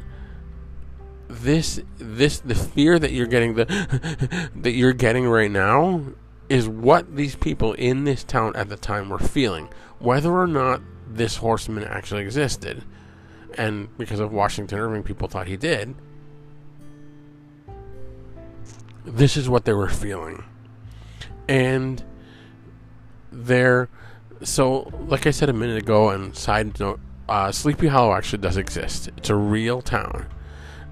this 1.27 1.81
this 1.97 2.39
the 2.39 2.55
fear 2.55 2.99
that 2.99 3.11
you're 3.11 3.27
getting 3.27 3.55
the 3.55 4.49
that 4.55 4.71
you're 4.71 4.93
getting 4.93 5.27
right 5.27 5.49
now 5.49 6.03
is 6.49 6.67
what 6.67 7.15
these 7.15 7.35
people 7.35 7.73
in 7.73 8.03
this 8.03 8.23
town 8.23 8.55
at 8.55 8.69
the 8.69 8.75
time 8.75 9.09
were 9.09 9.17
feeling 9.17 9.69
whether 9.99 10.31
or 10.31 10.45
not 10.45 10.81
this 11.07 11.37
horseman 11.37 11.83
actually 11.83 12.21
existed 12.21 12.83
and 13.57 13.95
because 13.97 14.19
of 14.19 14.31
Washington 14.31 14.79
Irving 14.79 15.03
people 15.03 15.27
thought 15.27 15.47
he 15.47 15.57
did 15.57 15.95
this 19.05 19.35
is 19.35 19.49
what 19.49 19.65
they 19.65 19.73
were 19.73 19.89
feeling 19.89 20.43
and 21.47 22.03
they're 23.31 23.89
so 24.41 24.91
like 25.07 25.27
I 25.27 25.31
said 25.31 25.49
a 25.49 25.53
minute 25.53 25.77
ago 25.77 26.09
and 26.09 26.35
side 26.35 26.79
note 26.79 26.99
uh, 27.27 27.51
Sleepy 27.51 27.87
Hollow 27.87 28.13
actually 28.13 28.41
does 28.41 28.57
exist 28.57 29.09
it's 29.17 29.29
a 29.29 29.35
real 29.35 29.81
town 29.81 30.27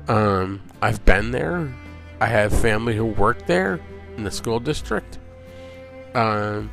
um, 0.07 0.61
I've 0.81 1.03
been 1.05 1.31
there. 1.31 1.73
I 2.19 2.27
have 2.27 2.53
family 2.59 2.95
who 2.95 3.05
work 3.05 3.45
there 3.45 3.79
in 4.17 4.23
the 4.23 4.31
school 4.31 4.59
district. 4.59 5.19
Um, 6.13 6.71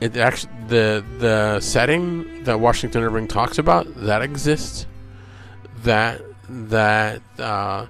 it 0.00 0.16
actually 0.16 0.52
the 0.68 1.04
the 1.18 1.60
setting 1.60 2.44
that 2.44 2.60
Washington 2.60 3.02
Irving 3.02 3.28
talks 3.28 3.58
about 3.58 3.86
that 3.96 4.22
exists. 4.22 4.86
That 5.82 6.22
that 6.48 7.22
uh, 7.38 7.86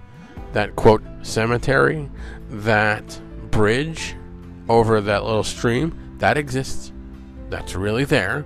that 0.53 0.77
quote 0.77 1.03
cemetery, 1.23 2.09
that 2.51 3.21
bridge 3.51 4.17
over 4.69 5.01
that 5.01 5.25
little 5.25 5.45
stream 5.45 6.17
that 6.19 6.37
exists. 6.37 6.93
That's 7.51 7.75
really 7.75 8.05
there. 8.05 8.45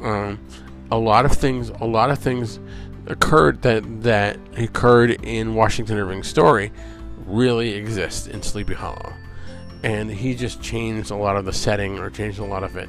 Um, 0.00 0.38
a 0.90 0.98
lot 0.98 1.24
of 1.24 1.32
things. 1.32 1.70
A 1.80 1.86
lot 1.86 2.10
of 2.10 2.18
things 2.18 2.58
occurred 3.06 3.62
that 3.62 4.02
that 4.02 4.38
occurred 4.56 5.10
in 5.24 5.54
Washington 5.54 5.98
Irving's 5.98 6.28
story 6.28 6.72
really 7.26 7.70
exists 7.70 8.26
in 8.26 8.42
Sleepy 8.42 8.74
Hollow, 8.74 9.12
and 9.82 10.10
he 10.10 10.34
just 10.34 10.62
changed 10.62 11.10
a 11.10 11.16
lot 11.16 11.36
of 11.36 11.44
the 11.44 11.52
setting 11.52 11.98
or 11.98 12.10
changed 12.10 12.38
a 12.38 12.44
lot 12.44 12.62
of 12.62 12.76
it 12.76 12.88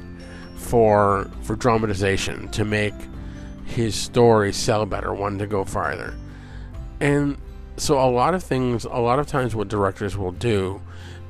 for 0.56 1.30
for 1.42 1.56
dramatization 1.56 2.48
to 2.48 2.64
make 2.64 2.94
his 3.66 3.94
story 3.94 4.52
sell 4.52 4.86
better, 4.86 5.12
one 5.12 5.38
to 5.38 5.46
go 5.46 5.64
farther, 5.64 6.14
and 7.00 7.36
so 7.76 7.98
a 8.02 8.08
lot 8.08 8.34
of 8.34 8.42
things, 8.42 8.84
a 8.84 8.98
lot 8.98 9.18
of 9.18 9.26
times, 9.26 9.54
what 9.54 9.68
directors 9.68 10.16
will 10.16 10.32
do, 10.32 10.80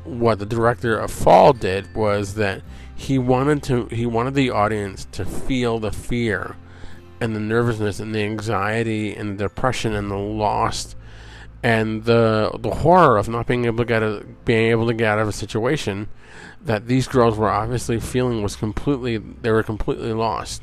what 0.04 0.38
the 0.38 0.46
director 0.46 0.96
of 0.96 1.10
Fall 1.10 1.52
did 1.52 1.92
was 1.94 2.34
that 2.34 2.62
he 2.94 3.18
wanted 3.18 3.62
to 3.64 3.86
he 3.86 4.06
wanted 4.06 4.34
the 4.34 4.50
audience 4.50 5.06
to 5.12 5.24
feel 5.24 5.78
the 5.78 5.92
fear 5.92 6.56
and 7.20 7.34
the 7.34 7.40
nervousness 7.40 8.00
and 8.00 8.14
the 8.14 8.20
anxiety 8.20 9.14
and 9.14 9.38
the 9.38 9.44
depression 9.44 9.94
and 9.94 10.10
the 10.10 10.16
loss 10.16 10.94
and 11.62 12.04
the 12.04 12.50
the 12.60 12.70
horror 12.70 13.18
of 13.18 13.28
not 13.28 13.46
being 13.46 13.64
able 13.64 13.78
to 13.78 13.84
get 13.84 14.02
a, 14.02 14.24
being 14.44 14.70
able 14.70 14.86
to 14.86 14.94
get 14.94 15.08
out 15.08 15.18
of 15.18 15.28
a 15.28 15.32
situation 15.32 16.08
that 16.62 16.86
these 16.86 17.06
girls 17.06 17.36
were 17.36 17.50
obviously 17.50 18.00
feeling 18.00 18.42
was 18.42 18.56
completely 18.56 19.18
they 19.18 19.50
were 19.50 19.62
completely 19.62 20.12
lost. 20.12 20.62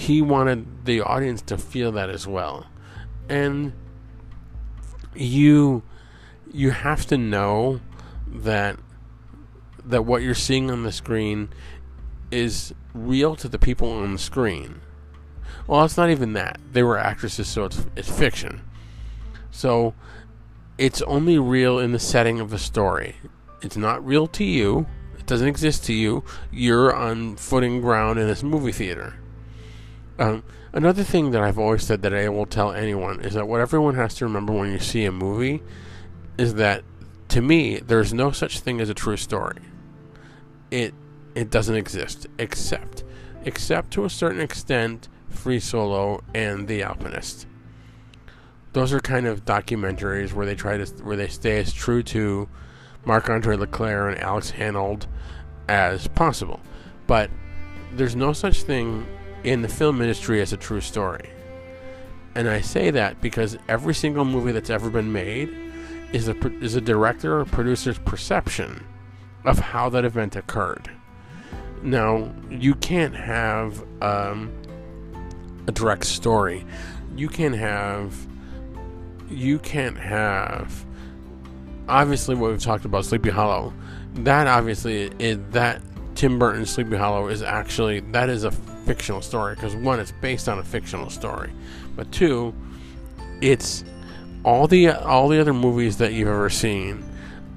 He 0.00 0.22
wanted 0.22 0.86
the 0.86 1.02
audience 1.02 1.42
to 1.42 1.58
feel 1.58 1.92
that 1.92 2.08
as 2.08 2.26
well. 2.26 2.66
And 3.28 3.74
you 5.14 5.82
you 6.50 6.70
have 6.70 7.04
to 7.08 7.18
know 7.18 7.80
that 8.26 8.78
that 9.84 10.06
what 10.06 10.22
you're 10.22 10.34
seeing 10.34 10.70
on 10.70 10.84
the 10.84 10.90
screen 10.90 11.50
is 12.30 12.72
real 12.94 13.36
to 13.36 13.46
the 13.46 13.58
people 13.58 13.92
on 13.92 14.14
the 14.14 14.18
screen. 14.18 14.80
Well, 15.66 15.84
it's 15.84 15.98
not 15.98 16.08
even 16.08 16.32
that. 16.32 16.58
They 16.72 16.82
were 16.82 16.96
actresses, 16.96 17.48
so 17.48 17.66
it's 17.66 17.86
it's 17.94 18.10
fiction. 18.10 18.62
So 19.50 19.94
it's 20.78 21.02
only 21.02 21.38
real 21.38 21.78
in 21.78 21.92
the 21.92 21.98
setting 21.98 22.40
of 22.40 22.48
the 22.48 22.58
story. 22.58 23.16
It's 23.60 23.76
not 23.76 24.02
real 24.02 24.26
to 24.28 24.44
you. 24.44 24.86
It 25.18 25.26
doesn't 25.26 25.46
exist 25.46 25.84
to 25.84 25.92
you. 25.92 26.24
You're 26.50 26.96
on 26.96 27.36
footing 27.36 27.82
ground 27.82 28.18
in 28.18 28.26
this 28.26 28.42
movie 28.42 28.72
theater. 28.72 29.19
Um, 30.20 30.44
another 30.74 31.02
thing 31.02 31.30
that 31.30 31.40
I've 31.40 31.58
always 31.58 31.82
said 31.82 32.02
that 32.02 32.12
I 32.12 32.28
will 32.28 32.44
tell 32.44 32.72
anyone 32.72 33.22
is 33.22 33.32
that 33.32 33.48
what 33.48 33.62
everyone 33.62 33.94
has 33.94 34.14
to 34.16 34.26
remember 34.26 34.52
when 34.52 34.70
you 34.70 34.78
see 34.78 35.06
a 35.06 35.10
movie 35.10 35.62
is 36.36 36.54
that 36.56 36.84
to 37.28 37.40
me 37.40 37.78
there's 37.78 38.12
no 38.12 38.30
such 38.30 38.60
thing 38.60 38.82
as 38.82 38.90
a 38.90 38.94
true 38.94 39.16
story. 39.16 39.62
It 40.70 40.92
it 41.34 41.48
doesn't 41.48 41.74
exist 41.74 42.26
except 42.38 43.02
except 43.46 43.92
to 43.92 44.04
a 44.04 44.10
certain 44.10 44.42
extent 44.42 45.08
Free 45.30 45.58
Solo 45.58 46.22
and 46.34 46.68
The 46.68 46.82
Alpinist. 46.82 47.46
Those 48.74 48.92
are 48.92 49.00
kind 49.00 49.26
of 49.26 49.46
documentaries 49.46 50.34
where 50.34 50.44
they 50.44 50.54
try 50.54 50.76
to 50.76 50.84
where 51.02 51.16
they 51.16 51.28
stay 51.28 51.60
as 51.60 51.72
true 51.72 52.02
to 52.02 52.46
Marc 53.06 53.30
Andre 53.30 53.56
Leclerc 53.56 54.14
and 54.14 54.22
Alex 54.22 54.52
Honnold 54.52 55.06
as 55.66 56.08
possible. 56.08 56.60
But 57.06 57.30
there's 57.94 58.14
no 58.14 58.34
such 58.34 58.64
thing 58.64 59.06
in 59.44 59.62
the 59.62 59.68
film 59.68 60.00
industry 60.00 60.40
as 60.40 60.52
a 60.52 60.56
true 60.56 60.80
story. 60.80 61.30
And 62.34 62.48
I 62.48 62.60
say 62.60 62.90
that 62.90 63.20
because 63.20 63.58
every 63.68 63.94
single 63.94 64.24
movie 64.24 64.52
that's 64.52 64.70
ever 64.70 64.90
been 64.90 65.12
made 65.12 65.48
is 66.12 66.28
a 66.28 66.36
is 66.58 66.74
a 66.74 66.80
director 66.80 67.40
or 67.40 67.44
producer's 67.44 67.98
perception 67.98 68.84
of 69.44 69.58
how 69.58 69.88
that 69.90 70.04
event 70.04 70.36
occurred. 70.36 70.90
Now, 71.82 72.32
you 72.50 72.74
can't 72.74 73.14
have 73.14 73.82
um, 74.02 74.52
a 75.66 75.72
direct 75.72 76.04
story. 76.04 76.64
You 77.16 77.28
can 77.28 77.52
have 77.52 78.14
you 79.28 79.58
can't 79.60 79.96
have 79.96 80.84
obviously 81.88 82.34
what 82.34 82.50
we've 82.50 82.62
talked 82.62 82.84
about 82.84 83.04
Sleepy 83.04 83.30
Hollow. 83.30 83.72
That 84.14 84.46
obviously 84.46 85.10
is 85.18 85.38
that 85.50 85.80
Tim 86.14 86.38
Burton's 86.38 86.70
Sleepy 86.70 86.96
Hollow 86.96 87.28
is 87.28 87.42
actually 87.42 88.00
that 88.00 88.28
is 88.28 88.44
a 88.44 88.52
fictional 88.90 89.22
story 89.22 89.54
because 89.54 89.76
one 89.76 90.00
it's 90.00 90.10
based 90.20 90.48
on 90.48 90.58
a 90.58 90.64
fictional 90.64 91.08
story. 91.10 91.52
But 91.94 92.10
two, 92.10 92.52
it's 93.40 93.84
all 94.42 94.66
the 94.66 94.90
all 94.90 95.28
the 95.28 95.40
other 95.40 95.54
movies 95.54 95.98
that 95.98 96.12
you've 96.12 96.26
ever 96.26 96.50
seen 96.50 97.04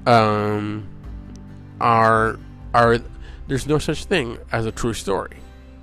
um, 0.06 0.88
are 1.80 2.38
are 2.72 3.00
there's 3.48 3.66
no 3.66 3.78
such 3.78 4.04
thing 4.04 4.38
as 4.52 4.64
a 4.64 4.70
true 4.70 4.94
story 4.94 5.36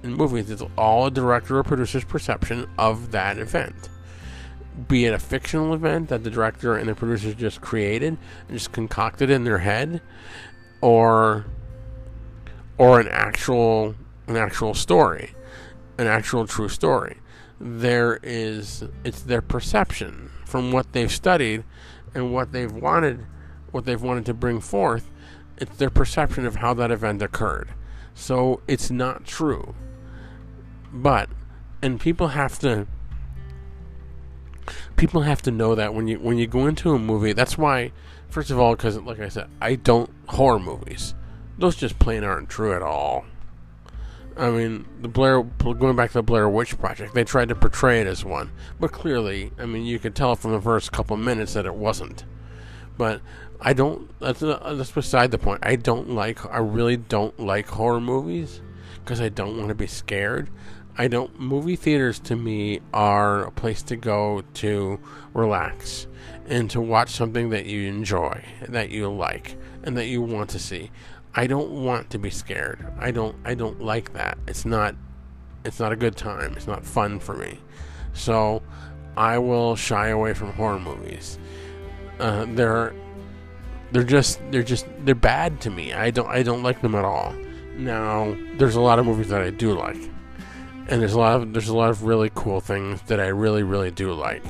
in 0.03 0.13
movies. 0.13 0.49
It's 0.49 0.63
all 0.77 1.07
a 1.07 1.11
director 1.11 1.57
or 1.57 1.63
producer's 1.63 2.05
perception 2.05 2.69
of 2.77 3.11
that 3.11 3.37
event. 3.37 3.89
Be 4.87 5.05
it 5.05 5.13
a 5.13 5.19
fictional 5.19 5.73
event 5.73 6.07
that 6.09 6.23
the 6.23 6.29
director 6.29 6.77
and 6.77 6.87
the 6.87 6.95
producers 6.95 7.35
just 7.35 7.59
created 7.59 8.17
and 8.47 8.57
just 8.57 8.71
concocted 8.71 9.29
in 9.29 9.43
their 9.43 9.57
head, 9.57 10.01
or 10.79 11.45
or 12.77 13.01
an 13.01 13.09
actual 13.09 13.95
an 14.27 14.37
actual 14.37 14.73
story, 14.73 15.35
an 16.01 16.07
actual 16.07 16.47
true 16.47 16.67
story. 16.67 17.17
There 17.59 18.19
is 18.23 18.83
it's 19.03 19.21
their 19.21 19.41
perception 19.41 20.31
from 20.45 20.71
what 20.71 20.91
they've 20.93 21.11
studied 21.11 21.63
and 22.13 22.33
what 22.33 22.51
they've 22.51 22.71
wanted 22.71 23.25
what 23.71 23.85
they've 23.85 24.01
wanted 24.01 24.25
to 24.25 24.33
bring 24.33 24.59
forth. 24.59 25.09
It's 25.57 25.77
their 25.77 25.91
perception 25.91 26.45
of 26.45 26.57
how 26.57 26.73
that 26.73 26.91
event 26.91 27.21
occurred. 27.21 27.69
So 28.15 28.61
it's 28.67 28.89
not 28.89 29.25
true. 29.25 29.75
But 30.91 31.29
and 31.81 31.99
people 31.99 32.29
have 32.29 32.57
to 32.59 32.87
people 34.95 35.21
have 35.21 35.41
to 35.43 35.51
know 35.51 35.75
that 35.75 35.93
when 35.93 36.07
you 36.07 36.19
when 36.19 36.37
you 36.37 36.47
go 36.47 36.67
into 36.67 36.93
a 36.93 36.99
movie 36.99 37.33
that's 37.33 37.57
why 37.57 37.91
first 38.29 38.51
of 38.51 38.59
all 38.59 38.75
because 38.75 38.97
like 38.99 39.19
i 39.19 39.27
said 39.27 39.49
i 39.59 39.75
don't 39.75 40.09
horror 40.27 40.59
movies 40.59 41.15
those 41.57 41.75
just 41.75 41.97
plain 41.99 42.23
aren't 42.23 42.49
true 42.49 42.73
at 42.73 42.81
all 42.81 43.25
i 44.37 44.49
mean 44.49 44.85
the 45.01 45.07
blair 45.07 45.43
going 45.43 45.95
back 45.95 46.09
to 46.09 46.15
the 46.15 46.23
blair 46.23 46.47
witch 46.47 46.77
project 46.77 47.13
they 47.13 47.23
tried 47.23 47.49
to 47.49 47.55
portray 47.55 48.01
it 48.01 48.07
as 48.07 48.23
one 48.23 48.51
but 48.79 48.91
clearly 48.91 49.51
i 49.59 49.65
mean 49.65 49.85
you 49.85 49.99
could 49.99 50.15
tell 50.15 50.35
from 50.35 50.51
the 50.51 50.61
first 50.61 50.91
couple 50.91 51.17
minutes 51.17 51.53
that 51.53 51.65
it 51.65 51.75
wasn't 51.75 52.25
but 52.97 53.21
i 53.59 53.73
don't 53.73 54.09
that's, 54.19 54.39
that's 54.39 54.91
beside 54.91 55.31
the 55.31 55.37
point 55.37 55.59
i 55.63 55.75
don't 55.75 56.09
like 56.09 56.45
i 56.47 56.57
really 56.57 56.97
don't 56.97 57.39
like 57.39 57.67
horror 57.67 58.01
movies 58.01 58.61
because 59.03 59.19
i 59.21 59.29
don't 59.29 59.57
want 59.57 59.69
to 59.69 59.75
be 59.75 59.87
scared 59.87 60.49
I 60.97 61.07
don't. 61.07 61.39
Movie 61.39 61.75
theaters 61.75 62.19
to 62.19 62.35
me 62.35 62.81
are 62.93 63.45
a 63.45 63.51
place 63.51 63.81
to 63.83 63.95
go 63.95 64.43
to 64.55 64.99
relax 65.33 66.07
and 66.47 66.69
to 66.71 66.81
watch 66.81 67.11
something 67.11 67.49
that 67.51 67.65
you 67.65 67.87
enjoy, 67.87 68.43
that 68.67 68.89
you 68.89 69.09
like, 69.09 69.55
and 69.83 69.97
that 69.97 70.07
you 70.07 70.21
want 70.21 70.49
to 70.51 70.59
see. 70.59 70.91
I 71.33 71.47
don't 71.47 71.71
want 71.71 72.09
to 72.11 72.19
be 72.19 72.29
scared. 72.29 72.85
I 72.99 73.11
don't. 73.11 73.35
I 73.45 73.53
don't 73.53 73.81
like 73.81 74.13
that. 74.13 74.37
It's 74.47 74.65
not. 74.65 74.95
It's 75.63 75.79
not 75.79 75.91
a 75.91 75.95
good 75.95 76.15
time. 76.15 76.53
It's 76.55 76.67
not 76.67 76.85
fun 76.85 77.19
for 77.19 77.35
me. 77.35 77.59
So, 78.13 78.61
I 79.15 79.37
will 79.37 79.75
shy 79.75 80.09
away 80.09 80.33
from 80.33 80.51
horror 80.53 80.79
movies. 80.79 81.39
Uh, 82.19 82.45
they're. 82.49 82.93
They're 83.91 84.03
just. 84.03 84.41
They're 84.51 84.63
just. 84.63 84.85
They're 85.05 85.15
bad 85.15 85.61
to 85.61 85.69
me. 85.69 85.93
I 85.93 86.11
don't. 86.11 86.27
I 86.27 86.43
don't 86.43 86.63
like 86.63 86.81
them 86.81 86.95
at 86.95 87.05
all. 87.05 87.33
Now, 87.77 88.35
there's 88.57 88.75
a 88.75 88.81
lot 88.81 88.99
of 88.99 89.05
movies 89.05 89.29
that 89.29 89.41
I 89.41 89.49
do 89.49 89.73
like 89.77 90.11
and 90.87 91.01
there's 91.01 91.13
a 91.13 91.19
lot 91.19 91.41
of 91.41 91.53
there's 91.53 91.69
a 91.69 91.75
lot 91.75 91.89
of 91.89 92.03
really 92.03 92.29
cool 92.35 92.59
things 92.59 93.01
that 93.03 93.19
I 93.19 93.27
really 93.27 93.63
really 93.63 93.91
do 93.91 94.13
like. 94.13 94.43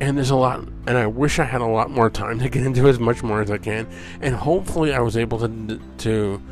And 0.00 0.16
there's 0.16 0.30
a 0.30 0.36
lot 0.36 0.60
and 0.86 0.98
I 0.98 1.06
wish 1.06 1.38
I 1.38 1.44
had 1.44 1.60
a 1.60 1.66
lot 1.66 1.90
more 1.90 2.10
time 2.10 2.38
to 2.40 2.48
get 2.48 2.64
into 2.64 2.88
as 2.88 2.98
much 2.98 3.22
more 3.22 3.40
as 3.40 3.50
I 3.50 3.58
can. 3.58 3.86
And 4.20 4.34
hopefully 4.34 4.92
I 4.92 5.00
was 5.00 5.16
able 5.16 5.38
to 5.38 5.80
to 5.98 6.42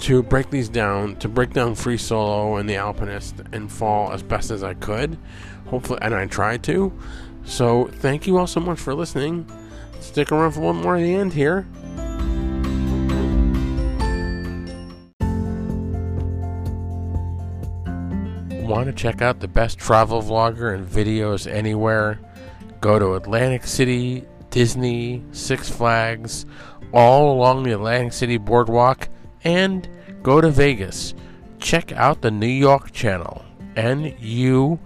to 0.00 0.22
break 0.22 0.48
these 0.48 0.68
down, 0.68 1.16
to 1.16 1.28
break 1.28 1.52
down 1.52 1.74
Free 1.74 1.98
Solo 1.98 2.56
and 2.56 2.68
The 2.68 2.76
Alpinist 2.76 3.36
and 3.52 3.70
Fall 3.70 4.12
as 4.12 4.22
best 4.22 4.50
as 4.50 4.62
I 4.62 4.74
could. 4.74 5.18
Hopefully 5.66 5.98
and 6.02 6.14
I 6.14 6.26
tried 6.26 6.62
to. 6.64 6.92
So 7.44 7.86
thank 7.86 8.26
you 8.26 8.38
all 8.38 8.46
so 8.46 8.60
much 8.60 8.78
for 8.80 8.94
listening. 8.94 9.46
Stick 10.00 10.32
around 10.32 10.52
for 10.52 10.60
one 10.60 10.76
more 10.76 10.96
at 10.96 11.02
the 11.02 11.14
end 11.14 11.34
here. 11.34 11.66
Want 18.66 18.86
to 18.86 18.92
check 18.92 19.20
out 19.20 19.40
the 19.40 19.48
best 19.48 19.78
travel 19.78 20.22
vlogger 20.22 20.72
and 20.72 20.86
videos 20.86 21.50
anywhere? 21.50 22.20
Go 22.80 22.98
to 22.98 23.14
Atlantic 23.14 23.66
City, 23.66 24.24
Disney, 24.50 25.22
Six 25.32 25.68
Flags, 25.68 26.46
all 26.92 27.32
along 27.32 27.62
the 27.62 27.72
Atlantic 27.72 28.12
City 28.12 28.38
boardwalk, 28.38 29.08
and 29.44 29.88
go 30.22 30.40
to 30.40 30.50
Vegas. 30.50 31.14
Check 31.58 31.92
out 31.92 32.22
the 32.22 32.30
New 32.30 32.46
York 32.46 32.92
channel, 32.92 33.44
N 33.76 34.14
U 34.18 34.78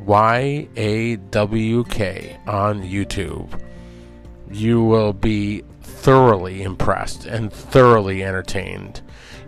Y 0.00 0.68
A 0.76 1.16
W 1.16 1.84
K, 1.84 2.38
on 2.46 2.82
YouTube. 2.82 3.60
You 4.50 4.84
will 4.84 5.12
be 5.12 5.64
thoroughly 5.82 6.62
impressed 6.62 7.26
and 7.26 7.52
thoroughly 7.52 8.22
entertained. 8.22 9.00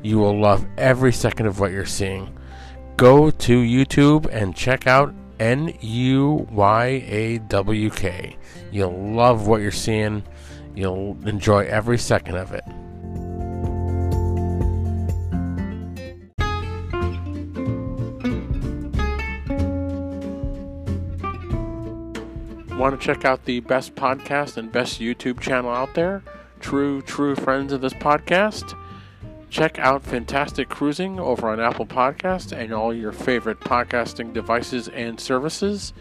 You 0.02 0.18
will 0.18 0.40
love 0.40 0.66
every 0.76 1.12
second 1.12 1.46
of 1.46 1.60
what 1.60 1.72
you're 1.72 1.86
seeing 1.86 2.34
go 2.98 3.30
to 3.30 3.62
YouTube 3.62 4.28
and 4.32 4.56
check 4.56 4.88
out 4.88 5.14
N 5.38 5.74
U 5.80 6.46
Y 6.50 6.86
A 6.86 7.38
W 7.38 7.90
K. 7.90 8.36
You'll 8.70 9.12
love 9.12 9.46
what 9.46 9.60
you're 9.60 9.70
seeing. 9.70 10.22
You'll 10.74 11.16
enjoy 11.26 11.64
every 11.64 11.98
second 11.98 12.36
of 12.36 12.52
it. 12.52 12.64
Want 22.78 23.00
to 23.00 23.04
check 23.04 23.24
out 23.24 23.44
the 23.44 23.58
best 23.58 23.96
podcast 23.96 24.56
and 24.56 24.70
best 24.70 25.00
YouTube 25.00 25.40
channel 25.40 25.70
out 25.70 25.94
there? 25.94 26.22
True, 26.60 27.02
true 27.02 27.34
friends 27.34 27.72
of 27.72 27.80
this 27.80 27.92
podcast? 27.92 28.76
Check 29.50 29.78
out 29.78 30.02
Fantastic 30.02 30.68
Cruising 30.68 31.18
over 31.18 31.48
on 31.48 31.58
Apple 31.58 31.86
Podcast 31.86 32.52
and 32.52 32.72
all 32.72 32.92
your 32.92 33.12
favorite 33.12 33.60
podcasting 33.60 34.32
devices 34.34 34.88
and 34.88 35.18
services. 35.18 35.94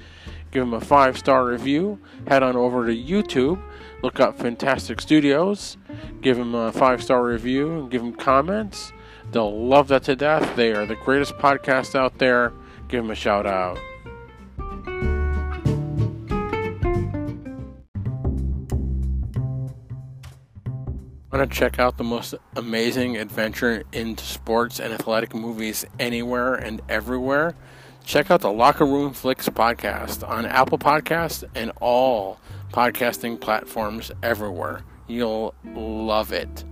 Give 0.52 0.64
them 0.64 0.74
a 0.74 0.82
five 0.82 1.18
star 1.18 1.46
review. 1.46 2.00
Head 2.28 2.44
on 2.44 2.56
over 2.56 2.86
to 2.86 2.94
YouTube. 2.94 3.62
Look 4.04 4.20
up 4.20 4.38
Fantastic 4.38 5.00
Studios. 5.00 5.78
Give 6.22 6.38
them 6.38 6.56
a 6.56 6.72
five 6.72 7.02
star 7.02 7.24
review 7.24 7.80
and 7.80 7.92
give 7.92 8.02
them 8.02 8.14
comments. 8.14 8.92
They'll 9.32 9.68
love 9.68 9.88
that 9.90 10.04
to 10.04 10.16
death. 10.16 10.56
They 10.56 10.74
are 10.74 10.86
the 10.86 10.96
greatest 10.96 11.34
podcast 11.36 11.96
out 11.96 12.18
there. 12.18 12.54
Give 12.88 13.04
them 13.04 13.12
a 13.12 13.16
shout 13.16 13.46
out. 13.46 13.78
Want 21.38 21.52
to 21.52 21.56
check 21.56 21.78
out 21.78 21.97
the 21.97 22.04
most 22.04 22.34
amazing 22.56 23.15
adventure 23.15 23.84
into 23.93 24.26
sports 24.26 24.80
and 24.80 24.91
athletic 24.91 25.36
movies 25.36 25.86
anywhere 26.00 26.56
and 26.56 26.82
everywhere? 26.89 27.54
Check 28.04 28.32
out 28.32 28.41
the 28.41 28.52
Locker 28.52 28.88
Room 28.88 29.13
Flicks 29.13 29.47
podcast 29.47 30.28
on 30.28 30.47
Apple 30.47 30.80
Podcasts 30.80 31.47
and 31.53 31.72
all 31.80 32.39
podcasting 32.74 33.39
platforms 33.39 34.12
everywhere. 34.24 34.82
You'll 35.05 35.53
love 35.64 36.34
it. 36.34 36.64